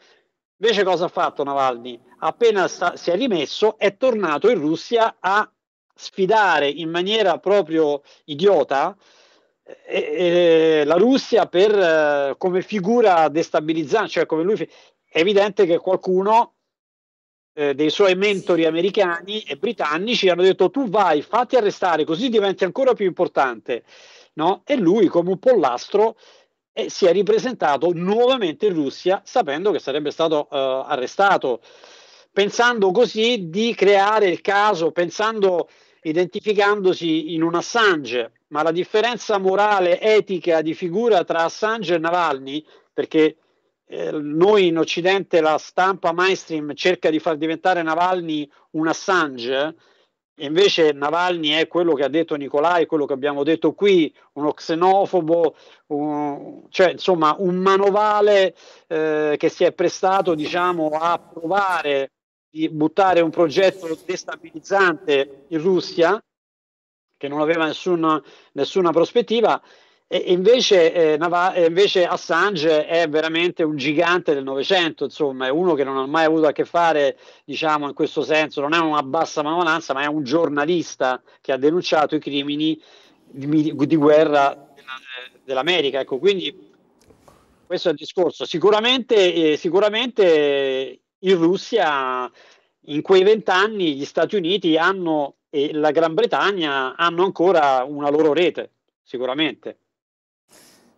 [0.58, 2.00] Invece cosa ha fatto Navalny?
[2.19, 5.50] Appena sta, si è rimesso è tornato in Russia a
[5.96, 8.96] sfidare in maniera proprio idiota
[9.63, 14.69] e, e, la Russia per, eh, come figura destabilizzante, cioè come lui...
[15.13, 16.53] È evidente che qualcuno
[17.54, 22.63] eh, dei suoi mentori americani e britannici hanno detto tu vai, fatti arrestare, così diventi
[22.63, 23.84] ancora più importante.
[24.34, 24.63] No?
[24.66, 26.16] E lui, come un pollastro,
[26.74, 31.62] eh, si è ripresentato nuovamente in Russia sapendo che sarebbe stato eh, arrestato,
[32.32, 35.70] pensando così di creare il caso, pensando,
[36.02, 38.32] identificandosi in un Assange.
[38.48, 43.38] Ma la differenza morale, etica di figura tra Assange e Navalny, perché
[43.86, 49.76] eh, noi in Occidente la stampa mainstream cerca di far diventare Navalny un Assange,
[50.38, 55.56] invece Navalny è quello che ha detto Nicolai, quello che abbiamo detto qui, uno xenofobo,
[55.88, 58.56] un, cioè insomma un manovale
[58.88, 62.12] eh, che si è prestato diciamo, a provare
[62.50, 66.24] di buttare un progetto destabilizzante in Russia
[67.17, 68.22] che non aveva nessuna,
[68.54, 69.62] nessuna prospettiva
[70.08, 75.84] invece, eh, Nava- invece, Assange è veramente un gigante del Novecento, insomma, è uno che
[75.84, 79.42] non ha mai avuto a che fare, diciamo, in questo senso, non è una bassa
[79.42, 82.80] manovalanza, ma è un giornalista che ha denunciato i crimini
[83.26, 85.00] di, di guerra della,
[85.44, 86.00] dell'America.
[86.00, 86.72] Ecco, quindi
[87.66, 88.46] questo è il discorso.
[88.46, 92.30] Sicuramente, eh, sicuramente in Russia,
[92.82, 98.34] in quei vent'anni, gli Stati Uniti hanno e la Gran Bretagna hanno ancora una loro
[98.34, 98.72] rete,
[99.04, 99.78] sicuramente.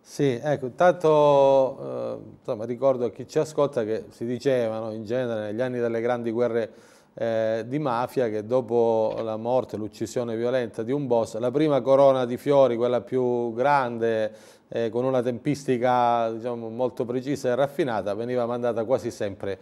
[0.08, 5.60] Sì, ecco, intanto eh, ricordo a chi ci ascolta che si dicevano in genere negli
[5.60, 6.70] anni delle grandi guerre
[7.12, 12.24] eh, di mafia che dopo la morte, l'uccisione violenta di un boss, la prima corona
[12.24, 14.32] di fiori, quella più grande,
[14.68, 19.58] eh, con una tempistica diciamo, molto precisa e raffinata, veniva mandata quasi sempre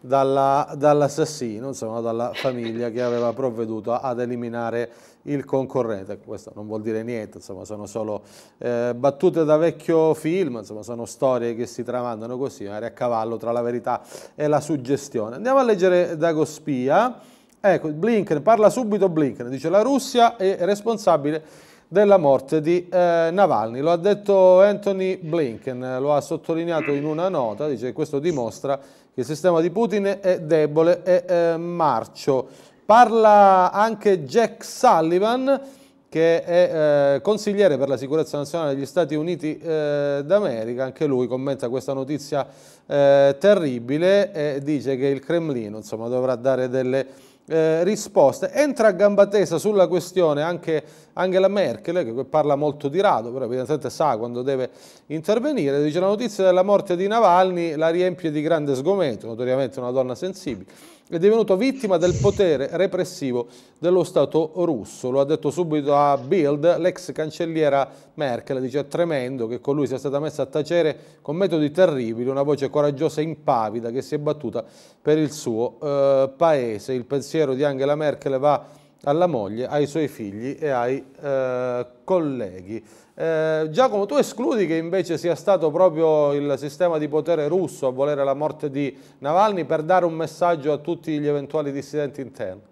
[0.00, 4.90] dall'assassino, dall dalla famiglia che aveva provveduto ad eliminare
[5.22, 6.18] il concorrente.
[6.18, 8.22] Questo non vuol dire niente, insomma, sono solo
[8.58, 13.36] eh, battute da vecchio film, insomma, sono storie che si tramandano così, magari a cavallo
[13.36, 14.02] tra la verità
[14.34, 15.36] e la suggestione.
[15.36, 17.20] Andiamo a leggere Dago Spia.
[17.60, 21.42] Ecco, Blinken, parla subito Blinken, dice la Russia è responsabile
[21.88, 23.80] della morte di eh, Navalny.
[23.80, 28.78] Lo ha detto Anthony Blinken, lo ha sottolineato in una nota, dice che questo dimostra
[29.18, 32.46] che il sistema di Putin è debole e eh, marcio.
[32.84, 35.60] Parla anche Jack Sullivan
[36.08, 41.26] che è eh, consigliere per la sicurezza nazionale degli Stati Uniti eh, d'America, anche lui
[41.26, 42.46] commenta questa notizia
[42.86, 47.06] eh, terribile e dice che il Cremlino insomma, dovrà dare delle
[47.48, 48.52] eh, risposte.
[48.52, 50.80] Entra a gamba tesa sulla questione anche
[51.18, 54.70] Angela Merkel, che parla molto di rado, però evidentemente sa quando deve
[55.06, 55.82] intervenire.
[55.82, 60.14] Dice la notizia della morte di Navalny la riempie di grande sgomento, notoriamente una donna
[60.14, 63.46] sensibile è divenuto vittima del potere repressivo
[63.78, 65.10] dello Stato russo.
[65.10, 69.86] Lo ha detto subito a Bild l'ex cancelliera Merkel, dice è tremendo che con lui
[69.86, 74.16] sia stata messa a tacere con metodi terribili, una voce coraggiosa e impavida che si
[74.16, 74.62] è battuta
[75.00, 76.92] per il suo eh, paese.
[76.92, 78.66] Il pensiero di Angela Merkel va
[79.04, 82.84] alla moglie, ai suoi figli e ai eh, colleghi.
[83.14, 87.90] Eh, Giacomo, tu escludi che invece sia stato proprio il sistema di potere russo a
[87.90, 92.62] volere la morte di Navalny per dare un messaggio a tutti gli eventuali dissidenti interni?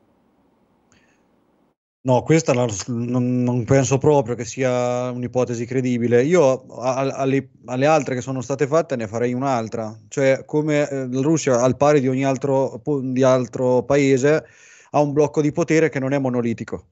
[2.06, 6.22] No, questa la, non, non, penso proprio che sia un'ipotesi credibile.
[6.22, 11.20] Io alle, alle, altre che sono state fatte ne farei un'altra, cioè come eh, la
[11.20, 14.46] Russia al pari di ogni altro, di altro paese
[14.90, 16.86] ha un blocco di potere che non è monolitico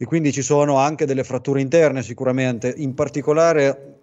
[0.00, 2.72] e quindi ci sono anche delle fratture interne sicuramente.
[2.76, 3.96] In particolare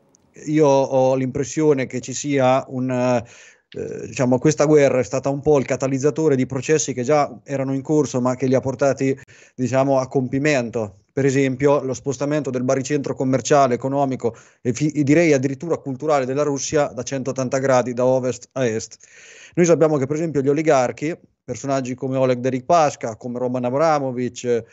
[0.48, 2.92] io ho l'impressione che ci sia un...
[2.92, 7.74] Eh, diciamo, questa guerra è stata un po' il catalizzatore di processi che già erano
[7.74, 9.18] in corso ma che li ha portati
[9.56, 11.00] diciamo, a compimento.
[11.14, 16.44] Per esempio, lo spostamento del baricentro commerciale, economico e, fi- e direi addirittura culturale della
[16.44, 18.98] Russia da 180 gradi da ovest a est.
[19.56, 24.64] Noi sappiamo che, per esempio, gli oligarchi, personaggi come Oleg Deripaska, come Roman Abramovic,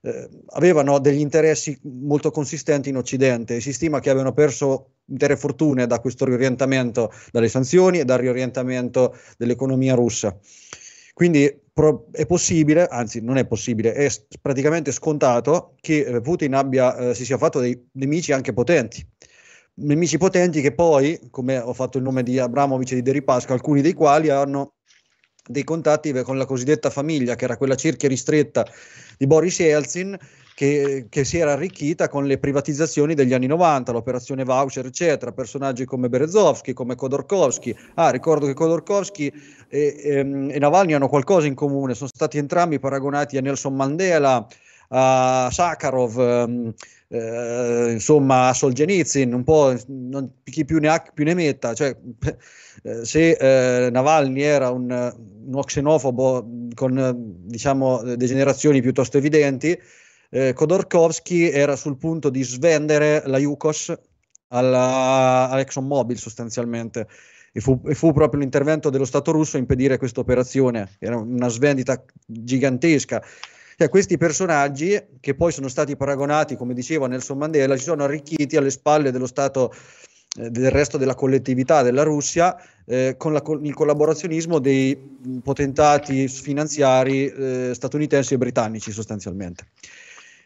[0.00, 5.36] eh, avevano degli interessi molto consistenti in Occidente e si stima che abbiano perso intere
[5.36, 10.38] fortune da questo riorientamento dalle sanzioni e dal riorientamento dell'economia russa.
[11.14, 14.08] Quindi pro- è possibile, anzi non è possibile, è
[14.40, 19.04] praticamente scontato che eh, Putin abbia, eh, si sia fatto dei nemici anche potenti.
[19.80, 23.80] Nemici potenti che poi, come ho fatto il nome di Abramovic e di Deripaska, alcuni
[23.80, 24.74] dei quali hanno
[25.48, 28.66] dei contatti con la cosiddetta famiglia, che era quella cerchia ristretta
[29.16, 30.16] di Boris Yeltsin,
[30.54, 35.84] che, che, si era arricchita con le privatizzazioni degli anni 90, l'operazione voucher, eccetera, personaggi
[35.84, 37.74] come Berezovsky, come Khodorkovsky.
[37.94, 39.32] Ah, ricordo che Khodorkovsky
[39.68, 43.74] e, e, ehm, e, Navalny hanno qualcosa in comune, sono stati entrambi paragonati a Nelson
[43.74, 44.44] Mandela,
[44.88, 46.16] a Sakharov.
[46.16, 46.74] Um,
[47.08, 51.96] eh, insomma a Solzhenitsyn, un po' non, chi più ne ha più ne metta, cioè,
[52.82, 53.30] eh, se
[53.86, 55.14] eh, Navalny era un,
[55.46, 57.14] uno xenofobo con
[57.46, 59.78] diciamo degenerazioni piuttosto evidenti,
[60.30, 63.92] eh, Khodorkovsky era sul punto di svendere la Yukos
[64.48, 67.08] alla, all'ExxonMobil sostanzialmente.
[67.50, 71.48] E fu, e fu, proprio l'intervento dello Stato russo a impedire questa operazione, era una
[71.48, 73.22] svendita gigantesca.
[73.80, 78.56] Cioè, questi personaggi, che poi sono stati paragonati, come diceva Nelson Mandela, si sono arricchiti
[78.56, 79.72] alle spalle dello Stato
[80.36, 84.98] eh, del resto della collettività della Russia eh, con la, il collaborazionismo dei
[85.44, 89.68] potentati finanziari eh, statunitensi e britannici sostanzialmente.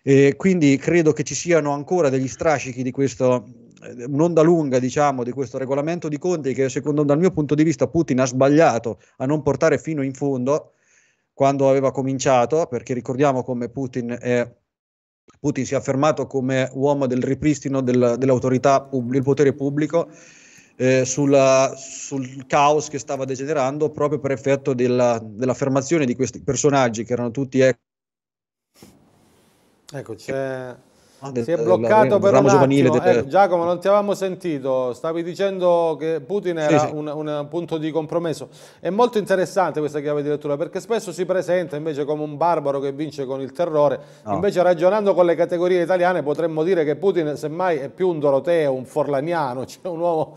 [0.03, 3.47] E quindi credo che ci siano ancora degli strascichi di questo,
[3.83, 7.65] eh, un'onda lunga diciamo di questo regolamento di conti che secondo dal mio punto di
[7.65, 10.73] vista Putin ha sbagliato a non portare fino in fondo
[11.33, 14.51] quando aveva cominciato, perché ricordiamo come Putin, è,
[15.41, 20.09] Putin si è affermato come uomo del ripristino del, dell'autorità, del potere pubblico,
[20.77, 27.05] eh, sulla, sul caos che stava degenerando proprio per effetto della, dell'affermazione di questi personaggi
[27.05, 27.61] che erano tutti...
[29.95, 30.75] Ecco, c'è
[31.43, 33.03] si è bloccato per un attimo.
[33.03, 34.93] Eh, Giacomo, non ti avevamo sentito.
[34.93, 36.95] Stavi dicendo che Putin era sì, sì.
[36.95, 38.49] Un, un, punto di compromesso.
[38.81, 42.81] È molto interessante questa chiave di lettura perché spesso si presenta invece come un barbaro
[42.81, 44.01] che vince con il terrore.
[44.25, 44.35] No.
[44.35, 48.73] Invece, ragionando con le categorie italiane, potremmo dire che Putin, semmai, è più un Doroteo,
[48.75, 50.35] un Forlaniano, cioè un uomo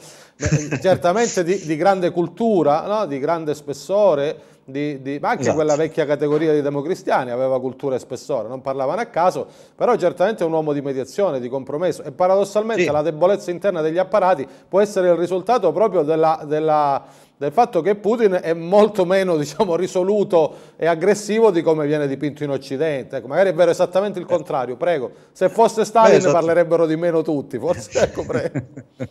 [0.82, 3.06] certamente di, di, grande cultura, no?
[3.06, 5.58] di grande spessore di, di, ma anche esatto.
[5.58, 9.46] quella vecchia categoria di democristiani aveva cultura e spessore, non parlavano a caso,
[9.76, 12.90] però certamente è un uomo di mediazione, di compromesso e paradossalmente sì.
[12.90, 17.04] la debolezza interna degli apparati può essere il risultato proprio della, della
[17.38, 22.44] del fatto che Putin è molto meno diciamo, risoluto e aggressivo di come viene dipinto
[22.44, 23.18] in Occidente.
[23.18, 25.12] Ecco, magari è vero esattamente il contrario, prego.
[25.32, 26.34] Se fosse Stalin Beh, esatto.
[26.34, 27.94] parlerebbero di meno tutti, forse.
[28.06, 28.62] Ecco, prego.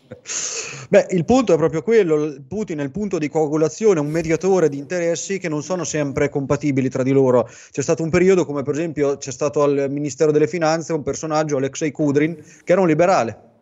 [0.89, 4.79] Beh, il punto è proprio quello, Putin è il punto di coagulazione, un mediatore di
[4.79, 7.49] interessi che non sono sempre compatibili tra di loro.
[7.71, 11.57] C'è stato un periodo come per esempio c'è stato al Ministero delle Finanze un personaggio,
[11.57, 13.53] Alexei Kudrin, che era un liberale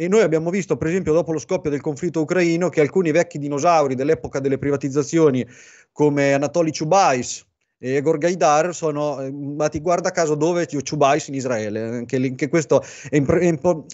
[0.00, 3.36] e noi abbiamo visto, per esempio, dopo lo scoppio del conflitto ucraino, che alcuni vecchi
[3.36, 5.44] dinosauri dell'epoca delle privatizzazioni,
[5.90, 7.44] come Anatoly Chubais
[7.80, 11.80] e Egor Gaidar sono andati guarda caso dove Chubais in Israele.
[11.80, 12.80] Anche, anche questo
[13.10, 13.40] è, impre-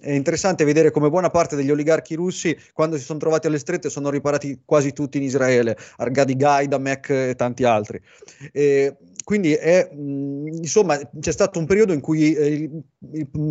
[0.03, 3.89] è, interessante vedere come buona parte degli oligarchi russi, quando si sono trovati alle strette,
[3.89, 7.99] sono riparati quasi tutti in Israele, Argadi Gaidamek e tanti altri.
[8.53, 8.95] E
[9.25, 12.71] quindi è, insomma, c'è stato un periodo in cui eh,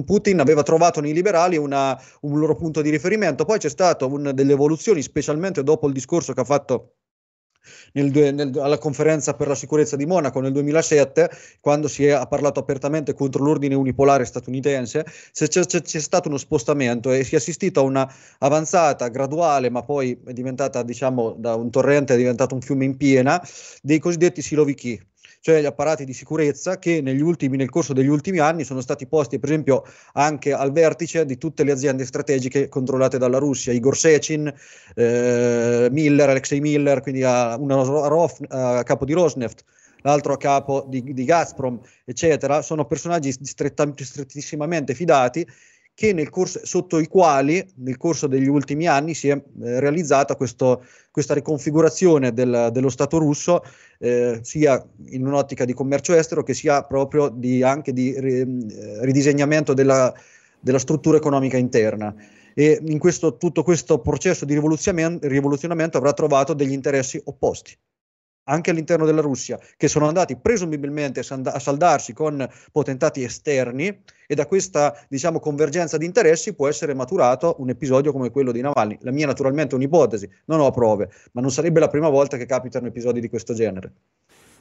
[0.05, 4.53] Putin aveva trovato nei liberali una, un loro punto di riferimento, poi c'è stata delle
[4.53, 6.93] evoluzioni, specialmente dopo il discorso che ha fatto
[7.93, 12.59] nel, nel, alla conferenza per la sicurezza di Monaco nel 2007, quando si è parlato
[12.59, 17.79] apertamente contro l'ordine unipolare statunitense, c'è, c'è, c'è, stato uno spostamento e si è assistito
[17.79, 22.61] a una avanzata graduale, ma poi è diventata, diciamo, da un torrente è diventato un
[22.61, 23.41] fiume in piena,
[23.81, 25.11] dei cosiddetti siloviki
[25.43, 29.39] cioè gli apparati di sicurezza che ultimi, nel corso degli ultimi anni sono stati posti,
[29.39, 29.83] per esempio,
[30.13, 34.49] anche al vertice di tutte le aziende strategiche controllate dalla Russia, Igor Sechin,
[34.95, 37.81] eh, Miller, Alexei Miller, quindi a, uno
[38.47, 39.65] a, a capo di Rosneft,
[40.03, 45.45] l'altro a capo di, di Gazprom, eccetera, sono personaggi strettissimamente fidati
[46.29, 51.33] corso, sotto i quali nel corso degli ultimi anni si è eh, realizzata questo, questa
[51.33, 53.63] riconfigurazione del, dello Stato russo
[53.99, 58.45] eh, sia in un'ottica di commercio estero che sia proprio di, anche di eh,
[59.01, 60.13] ridisegnamento della,
[60.59, 62.13] della struttura economica interna.
[62.55, 67.75] E in questo, tutto questo processo di rivoluzionamento avrà trovato degli interessi opposti
[68.45, 74.45] anche all'interno della Russia, che sono andati presumibilmente a saldarsi con potentati esterni e da
[74.45, 78.97] questa diciamo, convergenza di interessi può essere maturato un episodio come quello di Navalny.
[79.01, 82.45] La mia naturalmente è un'ipotesi, non ho prove, ma non sarebbe la prima volta che
[82.45, 83.91] capitano episodi di questo genere.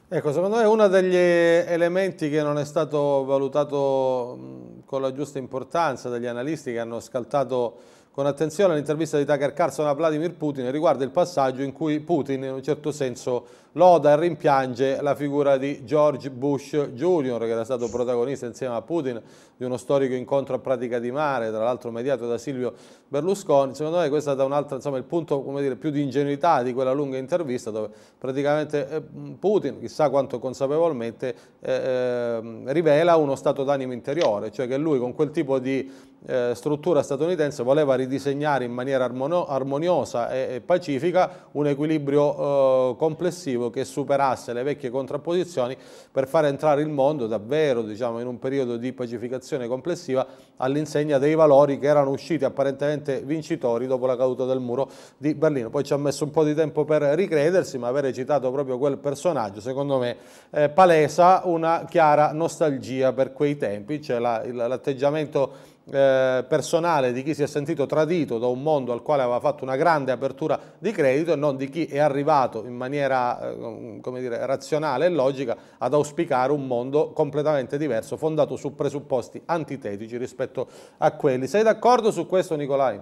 [0.08, 6.10] Ecco, secondo me uno degli elementi che non è stato valutato con la giusta importanza
[6.10, 7.78] dagli analisti che hanno scaltato
[8.12, 12.44] con attenzione l'intervista di Tucker Carlson a Vladimir Putin riguarda il passaggio in cui Putin
[12.44, 17.38] in un certo senso loda e rimpiange la figura di George Bush Jr.
[17.38, 19.18] che era stato protagonista insieme a Putin
[19.56, 22.74] di uno storico incontro a pratica di mare, tra l'altro mediato da Silvio
[23.08, 23.74] Berlusconi.
[23.74, 26.74] Secondo me questo è stato un altro, insomma, il punto dire, più di ingenuità di
[26.74, 27.88] quella lunga intervista dove
[28.18, 29.02] praticamente eh,
[29.38, 35.14] Putin, chissà quanto consapevolmente, eh, ehm, rivela uno stato d'animo interiore, cioè che lui con
[35.14, 35.90] quel tipo di
[36.24, 43.70] eh, struttura statunitense voleva ridisegnare in maniera armoniosa e, e pacifica un equilibrio eh, complessivo
[43.70, 45.76] che superasse le vecchie contrapposizioni
[46.10, 50.26] per far entrare il mondo davvero diciamo, in un periodo di pacificazione complessiva
[50.58, 55.70] all'insegna dei valori che erano usciti apparentemente vincitori dopo la caduta del muro di Berlino.
[55.70, 58.98] Poi ci ha messo un po' di tempo per ricredersi, ma avere citato proprio quel
[58.98, 60.16] personaggio, secondo me,
[60.50, 67.42] eh, palesa una chiara nostalgia per quei tempi, cioè l'atteggiamento eh, personale di chi si
[67.42, 71.32] è sentito tradito da un mondo al quale aveva fatto una grande apertura di credito
[71.32, 76.52] e non di chi è arrivato in maniera eh, dire, razionale e logica ad auspicare
[76.52, 80.68] un mondo completamente diverso, fondato su presupposti antitetici rispetto
[80.98, 81.46] a quelli.
[81.46, 83.00] Sei d'accordo su questo Nicolai?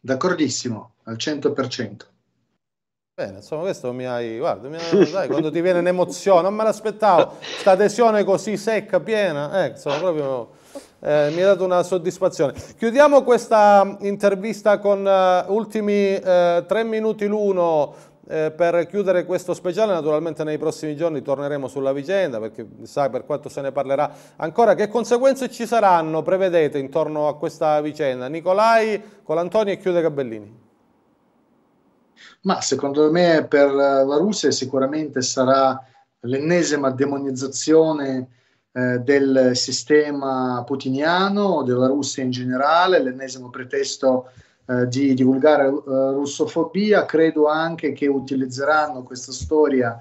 [0.00, 2.17] D'accordissimo, al 100%.
[3.18, 4.38] Bene, insomma, questo mi hai.
[4.38, 7.32] Guarda, mi hai, dai, quando ti viene un'emozione, non me l'aspettavo.
[7.40, 10.50] Questa adesione così secca, piena, eh, insomma, proprio.
[11.00, 12.54] Eh, mi ha dato una soddisfazione.
[12.76, 19.92] Chiudiamo questa intervista con uh, ultimi uh, tre minuti l'uno uh, per chiudere questo speciale.
[19.92, 24.74] Naturalmente nei prossimi giorni torneremo sulla vicenda perché sai per quanto se ne parlerà ancora.
[24.74, 28.28] Che conseguenze ci saranno, prevedete, intorno a questa vicenda?
[28.28, 30.66] Nicolai, Colantonio e chiude Gabellini.
[32.42, 35.80] Ma secondo me per la Russia sicuramente sarà
[36.20, 38.28] l'ennesima demonizzazione
[38.72, 44.30] eh, del sistema putiniano, della Russia in generale, l'ennesimo pretesto
[44.66, 45.72] eh, di divulgare eh,
[46.12, 47.04] russofobia.
[47.04, 50.00] Credo anche che utilizzeranno questa storia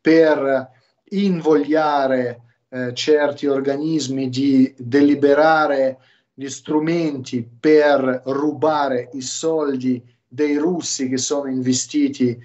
[0.00, 0.70] per
[1.10, 5.98] invogliare eh, certi organismi di deliberare
[6.32, 12.38] gli strumenti per rubare i soldi dei russi che sono investiti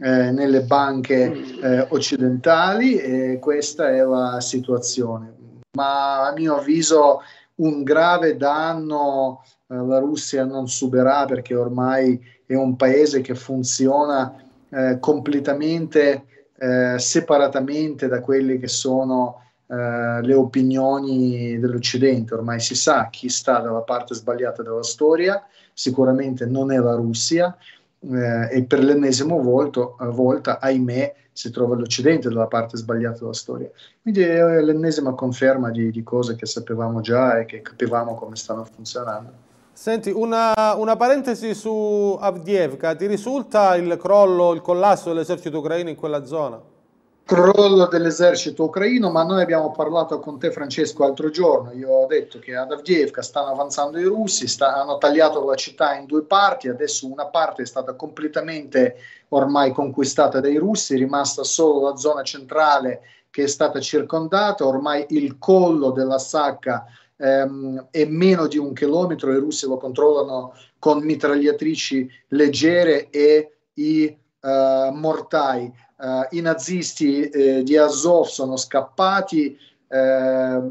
[0.00, 5.34] eh, nelle banche eh, occidentali e questa è la situazione.
[5.76, 7.20] Ma a mio avviso
[7.56, 14.34] un grave danno eh, la Russia non subirà perché ormai è un paese che funziona
[14.70, 16.24] eh, completamente
[16.58, 23.58] eh, separatamente da quelle che sono Uh, le opinioni dell'Occidente, ormai si sa chi sta
[23.60, 27.54] dalla parte sbagliata della storia, sicuramente non è la Russia
[28.00, 33.70] eh, e per l'ennesimo volto, volta, ahimè, si trova l'Occidente dalla parte sbagliata della storia.
[34.02, 38.64] Quindi è l'ennesima conferma di, di cose che sapevamo già e che capivamo come stanno
[38.64, 39.46] funzionando.
[39.72, 45.94] Senti, una, una, parentesi su Avdiivka, ti risulta il crollo, il collasso dell'esercito ucraino in
[45.94, 46.60] quella zona?
[47.28, 52.38] Crollo dell'esercito ucraino, ma noi abbiamo parlato con te Francesco l'altro giorno, io ho detto
[52.38, 56.68] che ad Avdiivka stanno avanzando i russi, sta, hanno tagliato la città in due parti,
[56.68, 58.94] adesso una parte è stata completamente
[59.28, 65.04] ormai conquistata dai russi, è rimasta solo la zona centrale che è stata circondata, ormai
[65.10, 71.04] il collo della sacca ehm, è meno di un chilometro, i russi lo controllano con
[71.04, 75.70] mitragliatrici leggere e i uh, mortai.
[75.98, 80.62] Uh, I nazisti eh, di Azov sono scappati, eh,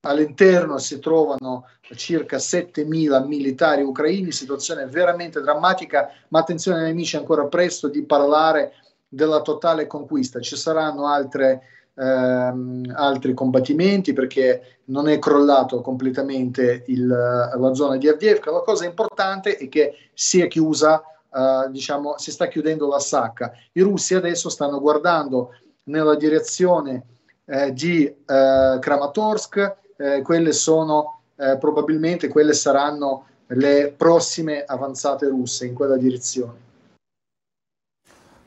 [0.00, 7.88] all'interno si trovano circa 7.000 militari ucraini, situazione veramente drammatica, ma attenzione nemici, ancora presto
[7.88, 8.74] di parlare
[9.08, 10.40] della totale conquista.
[10.40, 11.62] Ci saranno altre
[11.94, 18.50] ehm, altri combattimenti perché non è crollato completamente il, la zona di Avdiivka.
[18.50, 21.02] La cosa importante è che si è chiusa,
[21.34, 23.52] eh, diciamo, si sta chiudendo la sacca.
[23.72, 25.50] I russi adesso stanno guardando
[25.84, 27.04] nella direzione
[27.44, 35.66] eh, di eh, Kramatorsk, eh, quelle sono eh, probabilmente quelle saranno le prossime avanzate russe
[35.66, 36.70] in quella direzione.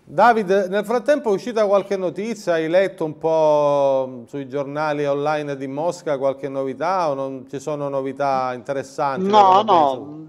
[0.07, 2.53] David, nel frattempo è uscita qualche notizia?
[2.53, 7.89] Hai letto un po' sui giornali online di Mosca qualche novità o non ci sono
[7.89, 9.27] novità interessanti?
[9.27, 10.25] No, no,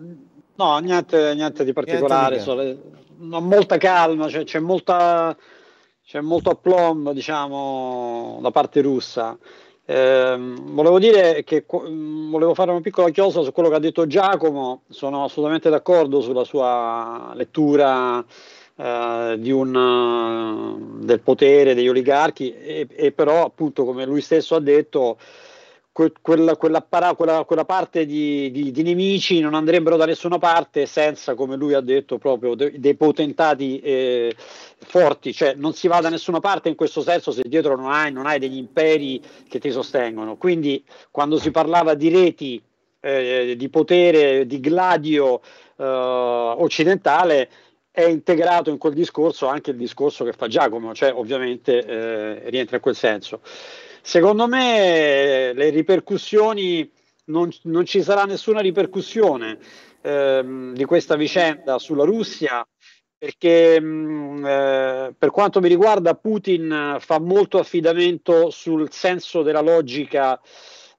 [0.56, 5.36] no, niente, niente di particolare, niente di molta calma, cioè, c'è molta,
[6.04, 9.36] c'è molto aplomb diciamo, da parte russa.
[9.88, 14.82] Eh, volevo dire che volevo fare una piccola chiosa su quello che ha detto Giacomo,
[14.88, 18.24] sono assolutamente d'accordo sulla sua lettura
[18.76, 25.18] eh, un, del potere degli oligarchi e, e, però appunto come lui stesso ha detto
[26.20, 31.34] quella, quella, quella, quella, parte di, di, di, nemici non andrebbero da nessuna parte senza
[31.34, 36.10] come lui ha detto proprio de, dei potentati eh, forti cioè non si va da
[36.10, 39.70] nessuna parte in questo senso se dietro non hai, non hai degli imperi che ti
[39.70, 42.62] sostengono quindi quando si parlava di reti
[43.00, 45.40] eh, di potere di gladio
[45.78, 47.48] eh, occidentale
[47.90, 52.76] è integrato in quel discorso anche il discorso che fa Giacomo, cioè ovviamente eh, rientra
[52.76, 53.40] in quel senso.
[54.06, 56.88] Secondo me le ripercussioni,
[57.24, 59.58] non, non ci sarà nessuna ripercussione
[60.00, 62.64] ehm, di questa vicenda sulla Russia
[63.18, 69.60] perché mh, mm, eh, per quanto mi riguarda Putin fa molto affidamento sul senso della
[69.60, 70.40] logica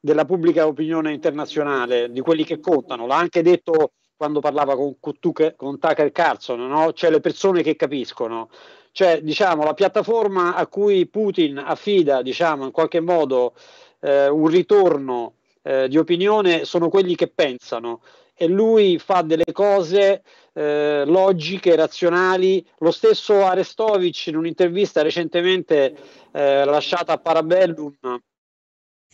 [0.02, 3.08] della pubblica opinione internazionale, di quelli che contano.
[3.08, 5.14] L'ha anche detto quando parlava con, con,
[5.56, 6.92] con Tucker Carlson, no?
[6.92, 8.50] cioè le persone che capiscono.
[8.92, 13.54] Cioè, diciamo, la piattaforma a cui Putin affida, diciamo, in qualche modo
[14.00, 15.34] eh, un ritorno
[15.64, 18.02] eh, di opinione sono quelli che pensano
[18.34, 20.24] e lui fa delle cose
[20.54, 22.66] eh, logiche, razionali.
[22.80, 25.96] Lo stesso Arestovic in un'intervista recentemente
[26.32, 28.20] eh, lasciata a Parabellum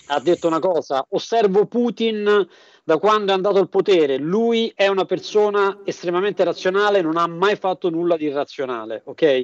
[0.07, 2.47] ha detto una cosa, osservo Putin
[2.83, 7.55] da quando è andato al potere, lui è una persona estremamente razionale, non ha mai
[7.55, 9.43] fatto nulla di irrazionale, ok?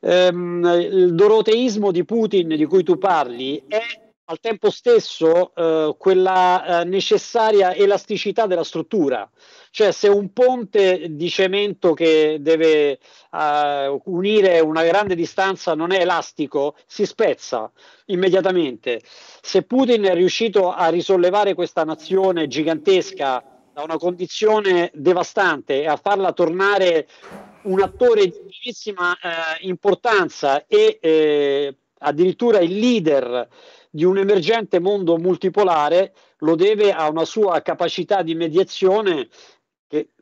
[0.00, 6.80] Ehm, il doroteismo di Putin di cui tu parli è al tempo stesso eh, quella
[6.80, 9.28] eh, necessaria elasticità della struttura.
[9.70, 13.00] Cioè, se un ponte di cemento che deve
[13.32, 17.72] uh, unire una grande distanza non è elastico, si spezza
[18.06, 19.02] immediatamente.
[19.42, 25.96] Se Putin è riuscito a risollevare questa nazione gigantesca da una condizione devastante e a
[25.96, 27.08] farla tornare
[27.62, 33.48] un attore di grandissima eh, importanza e eh, addirittura il leader
[33.94, 39.28] di un emergente mondo multipolare lo deve a una sua capacità di mediazione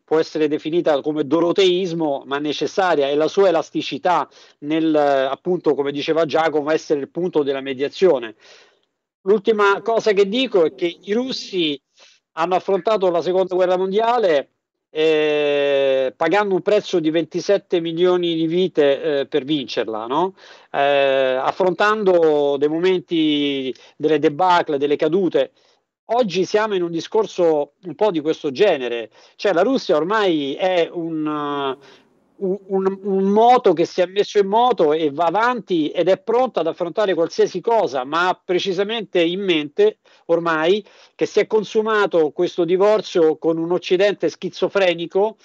[0.05, 6.27] può essere definita come doroteismo, ma necessaria, e la sua elasticità nel, appunto, come diceva
[6.27, 8.35] Giacomo, essere il punto della mediazione.
[9.23, 11.81] L'ultima cosa che dico è che i russi
[12.33, 14.51] hanno affrontato la seconda guerra mondiale
[14.95, 20.35] eh, pagando un prezzo di 27 milioni di vite eh, per vincerla, no?
[20.71, 25.53] eh, affrontando dei momenti, delle debacle, delle cadute
[26.07, 30.89] oggi siamo in un discorso un po' di questo genere, cioè la Russia ormai è
[30.93, 31.77] un,
[32.43, 36.61] un, un, moto che si è messo in moto e va avanti ed è pronta
[36.61, 40.85] ad affrontare qualsiasi cosa, ma ha precisamente in mente ormai
[41.15, 45.37] che si è consumato questo divorzio con un Occidente schizofrenico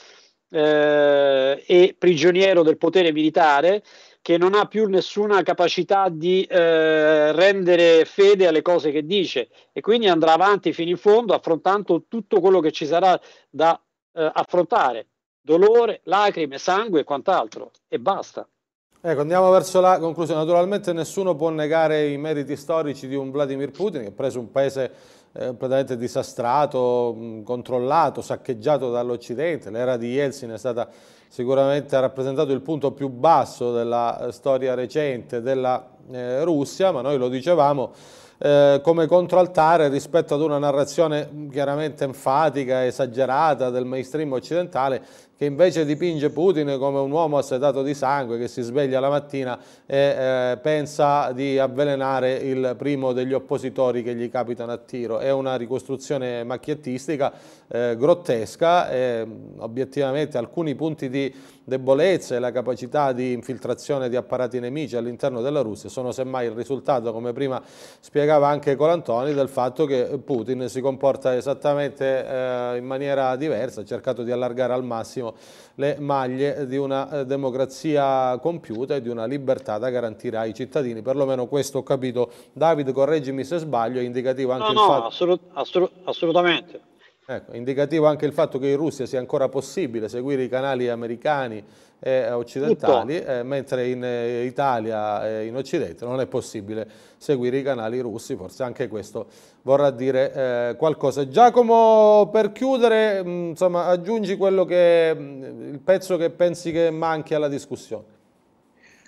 [0.50, 3.84] eh, e prigioniero del potere militare
[4.22, 9.50] che non ha più nessuna capacità di eh, rendere fede alle cose che dice.
[9.72, 13.18] E quindi andrà avanti fino in fondo affrontando tutto quello che ci sarà
[13.50, 13.80] da
[14.14, 15.08] eh, affrontare,
[15.48, 18.46] dolore, lacrime, sangue e quant'altro e basta.
[19.00, 20.42] Ecco, andiamo verso la conclusione.
[20.42, 24.52] Naturalmente nessuno può negare i meriti storici di un Vladimir Putin che ha preso un
[24.52, 24.92] paese
[25.32, 29.70] eh, completamente disastrato, controllato, saccheggiato dall'Occidente.
[29.70, 30.90] L'era di Yeltsin è stata
[31.30, 37.00] sicuramente ha rappresentato il punto più basso della eh, storia recente della eh, Russia, ma
[37.00, 37.94] noi lo dicevamo
[38.40, 45.04] eh, come controaltare rispetto ad una narrazione chiaramente enfatica, esagerata del mainstream occidentale
[45.38, 49.60] che invece dipinge Putin come un uomo assetato di sangue che si sveglia la mattina
[49.86, 55.20] e eh, pensa di avvelenare il primo degli oppositori che gli capitano a tiro.
[55.20, 57.32] È una ricostruzione macchiettistica,
[57.68, 59.28] eh, grottesca, e,
[59.58, 61.32] obiettivamente alcuni punti di
[61.64, 66.54] debolezza e la capacità di infiltrazione di apparati nemici all'interno della Russia sono semmai il
[66.54, 67.62] risultato, come prima
[68.00, 73.86] spiegava anche Colantoni, del fatto che Putin si comporta esattamente eh, in maniera diversa, ha
[73.86, 75.27] cercato di allargare al massimo
[75.76, 81.02] le maglie di una eh, democrazia compiuta e di una libertà da garantire ai cittadini.
[81.02, 82.32] Perlomeno questo ho capito.
[82.54, 85.06] David, correggimi se sbaglio, è indicativo anche no, il no, fatto...
[85.06, 86.82] Assolut assolut assolutamente.
[87.30, 91.62] Ecco, indicativo anche il fatto che in Russia sia ancora possibile seguire i canali americani
[92.00, 97.64] e occidentali, eh, mentre in eh, Italia e in Occidente non è possibile seguire i
[97.64, 99.28] canali russi, forse anche questo
[99.64, 100.32] vorrà dire
[100.70, 101.28] eh, qualcosa.
[101.28, 107.34] Giacomo, per chiudere, mh, insomma, aggiungi quello che, mh, il pezzo che pensi che manchi
[107.34, 108.17] alla discussione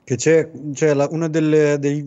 [0.10, 2.04] che c'è, c'è la, una delle, dei,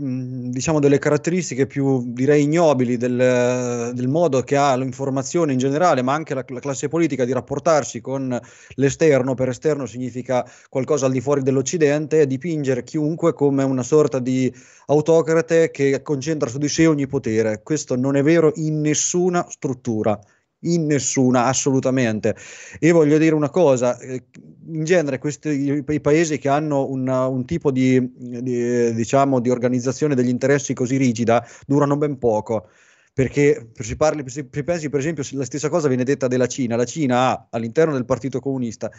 [0.51, 6.13] diciamo delle, caratteristiche più direi ignobili del, del, modo che ha l'informazione in generale, ma
[6.13, 8.37] anche la, la, classe politica di rapportarsi con
[8.75, 14.19] l'esterno, per esterno significa qualcosa al di fuori dell'Occidente, è dipingere chiunque come una sorta
[14.19, 14.53] di
[14.87, 17.61] autocrate che concentra su di sé ogni potere.
[17.63, 20.19] Questo non è vero in nessuna struttura
[20.63, 22.37] in nessuna, assolutamente.
[22.79, 24.25] E voglio dire una cosa, eh,
[24.67, 30.15] in genere questi, i, paesi che hanno una, un tipo di, di, diciamo, di organizzazione
[30.15, 32.69] degli interessi così rigida durano ben poco
[33.15, 36.85] perché si, parli, si pensi per esempio la stessa cosa viene detta della Cina, la
[36.85, 38.91] Cina ha all'interno del Partito Comunista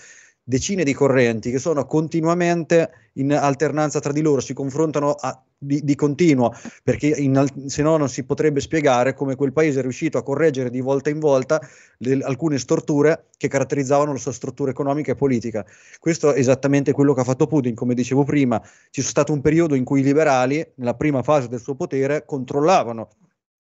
[0.43, 5.81] decine di correnti che sono continuamente in alternanza tra di loro, si confrontano a, di,
[5.83, 10.17] di, continuo, perché in, se no non si potrebbe spiegare come quel paese è riuscito
[10.17, 11.61] a correggere di volta in volta
[11.99, 15.65] le, alcune storture che caratterizzavano la sua struttura economica e politica.
[15.99, 19.41] Questo è esattamente quello che ha fatto Putin, come dicevo prima, ci è stato un
[19.41, 23.09] periodo in cui i liberali, nella prima fase del suo potere, controllavano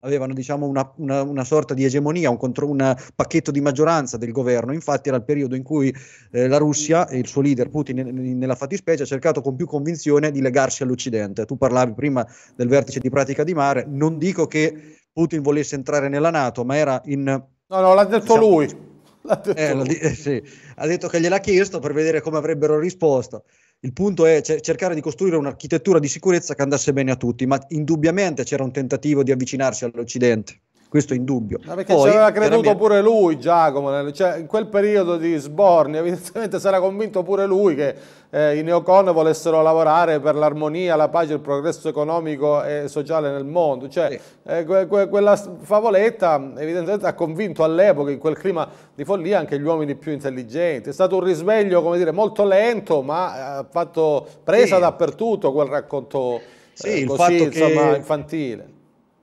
[0.01, 4.31] avevano diciamo, una, una, una, sorta di egemonia, un, contro, un, pacchetto di maggioranza del
[4.31, 4.73] governo.
[4.73, 5.93] Infatti era il periodo in cui
[6.31, 7.97] eh, la Russia e il suo leader Putin
[8.37, 11.45] nella fattispecie ha cercato con più convinzione di legarsi all'Occidente.
[11.45, 12.25] Tu parlavi prima
[12.55, 16.75] del vertice di pratica di mare, non dico che Putin volesse entrare nella Nato, ma
[16.75, 17.23] era in...
[17.23, 18.67] No, no, l'ha detto diciamo, lui.
[19.27, 19.95] L'ha detto eh, lui.
[19.97, 20.41] Eh, sì.
[20.75, 23.43] Ha detto che gliel'ha chiesto per vedere come avrebbero risposto.
[23.81, 27.63] Il punto è cercare di costruire un'architettura di sicurezza che andasse bene a tutti, ma
[27.69, 31.59] indubbiamente c'era un tentativo di avvicinarsi all'Occidente questo è indubbio.
[31.65, 35.97] Ma perché Poi, ci aveva creduto pure lui, Giacomo, cioè, in quel periodo di sborni,
[35.97, 37.95] evidentemente sarà convinto pure lui che
[38.29, 43.43] eh, i neocon volessero lavorare per l'armonia, la pace, il progresso economico e sociale nel
[43.43, 43.89] mondo.
[43.89, 44.19] Cioè, sì.
[44.49, 49.59] eh, que- que- quella favoletta evidentemente ha convinto all'epoca, in quel clima di follia, anche
[49.59, 50.89] gli uomini più intelligenti.
[50.89, 54.81] È stato un risveglio, come dire, molto lento, ma ha fatto presa sì.
[54.81, 56.39] dappertutto quel racconto
[56.71, 57.95] sì, eh, così, insomma, che...
[57.97, 58.75] infantile.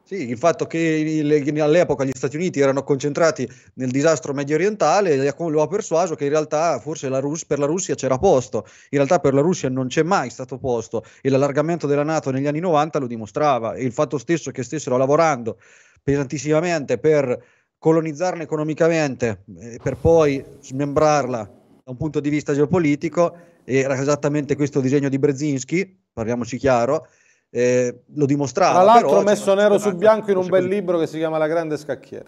[0.06, 1.22] Sì, il fatto che
[1.60, 6.30] all'epoca gli Stati Uniti erano concentrati nel disastro medio orientale lo ha persuaso che in
[6.30, 9.86] realtà forse la Rus- per la Russia c'era posto, in realtà per la Russia non
[9.86, 13.72] c'è mai stato posto e l'allargamento della Nato negli anni 90 lo dimostrava.
[13.72, 15.58] E il fatto stesso che stessero lavorando
[16.02, 17.42] pesantissimamente per
[17.78, 21.38] colonizzarla economicamente e per poi smembrarla
[21.82, 27.08] da un punto di vista geopolitico era esattamente questo disegno di Brzezinski, parliamoci chiaro,
[27.56, 28.72] eh, lo dimostrava.
[28.72, 31.76] Tra l'altro messo nero su bianco in un bel libro che si chiama La grande
[31.76, 32.24] scacchiera.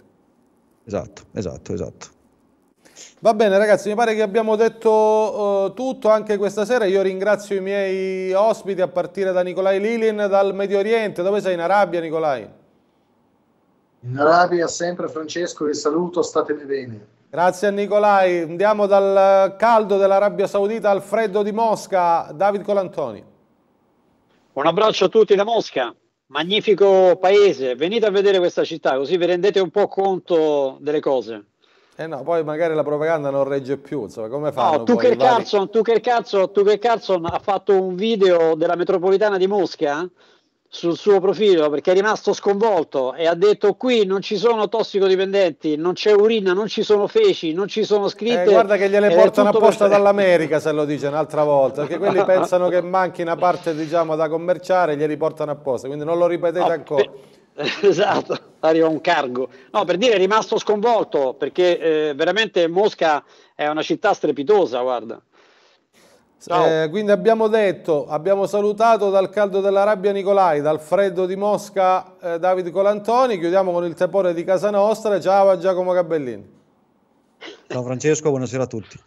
[0.85, 2.07] Esatto, esatto, esatto.
[3.19, 6.85] Va bene ragazzi, mi pare che abbiamo detto uh, tutto anche questa sera.
[6.85, 11.21] Io ringrazio i miei ospiti a partire da Nicolai Lilin dal Medio Oriente.
[11.21, 12.47] Dove sei in Arabia Nicolai?
[13.99, 17.07] In Arabia sempre Francesco, vi saluto, statene bene.
[17.29, 18.43] Grazie a Nicolai.
[18.43, 22.31] Andiamo dal caldo dell'Arabia Saudita al freddo di Mosca.
[22.33, 23.26] David Colantoni.
[24.57, 25.95] Un abbraccio a tutti da Mosca,
[26.29, 31.45] magnifico paese, venite a vedere questa città così vi rendete un po' conto delle cose.
[31.95, 34.77] Eh no, poi magari la propaganda non regge più, insomma, come fanno?
[34.77, 40.09] No, Tucker Carlson, Tucker, Carlson, Tucker Carlson ha fatto un video della metropolitana di Mosca
[40.69, 45.77] sul suo profilo perché è rimasto sconvolto e ha detto qui non ci sono tossicodipendenti,
[45.77, 48.43] non c'è urina, non ci sono feci, non ci sono scritte.
[48.43, 49.95] Eh, guarda che gliele portano apposta per...
[49.95, 54.27] dall'America se lo dice un'altra volta, perché quelli pensano che manchi una parte diciamo da
[54.27, 57.03] commerciare, glieli portano apposta, quindi non lo ripetete no, ancora.
[57.03, 57.35] Per...
[57.81, 59.49] Esatto, arriva un cargo.
[59.71, 63.23] No, per dire è rimasto sconvolto perché eh, veramente Mosca
[63.55, 65.19] è una città strepitosa, guarda.
[66.45, 72.39] Eh, quindi abbiamo detto, abbiamo salutato dal caldo dell'Arabia Nicolai, dal freddo di Mosca eh,
[72.39, 76.55] Davide Colantoni, chiudiamo con il tepore di casa nostra, ciao a Giacomo Gabellini.
[77.67, 78.97] Ciao Francesco, buonasera a tutti.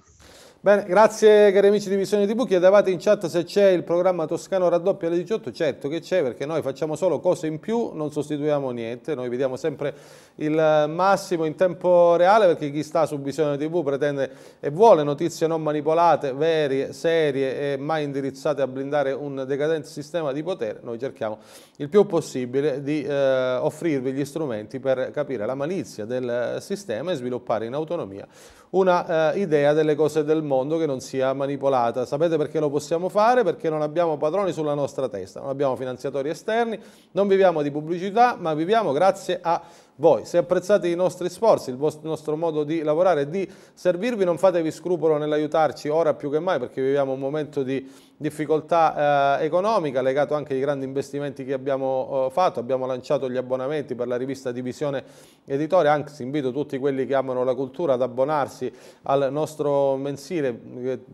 [0.62, 4.68] Bene, grazie cari amici di Visione TV, chiedevate in chat se c'è il programma Toscano
[4.68, 8.70] Raddoppia alle 18, certo che c'è perché noi facciamo solo cose in più, non sostituiamo
[8.70, 9.94] niente, noi vediamo sempre
[10.34, 14.30] il massimo in tempo reale perché chi sta su Visione TV pretende
[14.60, 20.30] e vuole notizie non manipolate, vere, serie e mai indirizzate a blindare un decadente sistema
[20.30, 21.38] di potere, noi cerchiamo
[21.76, 27.14] il più possibile di eh, offrirvi gli strumenti per capire la malizia del sistema e
[27.14, 28.28] sviluppare in autonomia
[28.70, 32.04] una eh, idea delle cose del mondo che non sia manipolata.
[32.04, 33.42] Sapete perché lo possiamo fare?
[33.42, 36.78] Perché non abbiamo padroni sulla nostra testa, non abbiamo finanziatori esterni,
[37.12, 39.60] non viviamo di pubblicità, ma viviamo grazie a
[40.00, 40.24] voi.
[40.24, 44.38] Se apprezzate i nostri sforzi, il, vostro, nostro modo di lavorare e di servirvi, non
[44.38, 47.86] fatevi scrupolo nell'aiutarci ora più che mai perché viviamo un momento di
[48.16, 53.36] difficoltà eh, economica legato anche ai grandi investimenti che abbiamo eh, fatto, abbiamo lanciato gli
[53.36, 55.04] abbonamenti per la rivista Divisione
[55.44, 58.72] Editore, anzi invito tutti quelli che amano la cultura ad abbonarsi
[59.02, 60.52] al nostro mensile,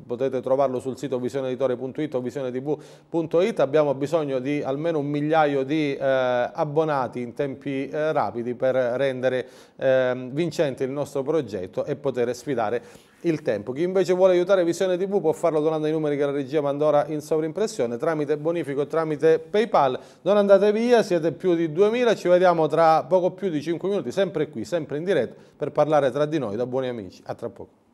[0.06, 6.00] potete trovarlo sul sito visioneditore.it o visionetv.it, abbiamo bisogno di almeno un migliaio di eh,
[6.00, 9.46] abbonati in tempi eh, rapidi per rendere
[9.76, 12.82] ehm, vincente il nostro progetto e poter sfidare
[13.20, 13.72] il tempo.
[13.72, 16.84] Chi invece vuole aiutare Visione TV può farlo donando i numeri che la regia manda
[16.84, 19.98] ora in sovrimpressione tramite bonifico tramite PayPal.
[20.22, 24.12] Non andate via, siete più di 2000, ci vediamo tra poco più di 5 minuti,
[24.12, 27.22] sempre qui, sempre in diretta, per parlare tra di noi da buoni amici.
[27.26, 27.85] A tra poco.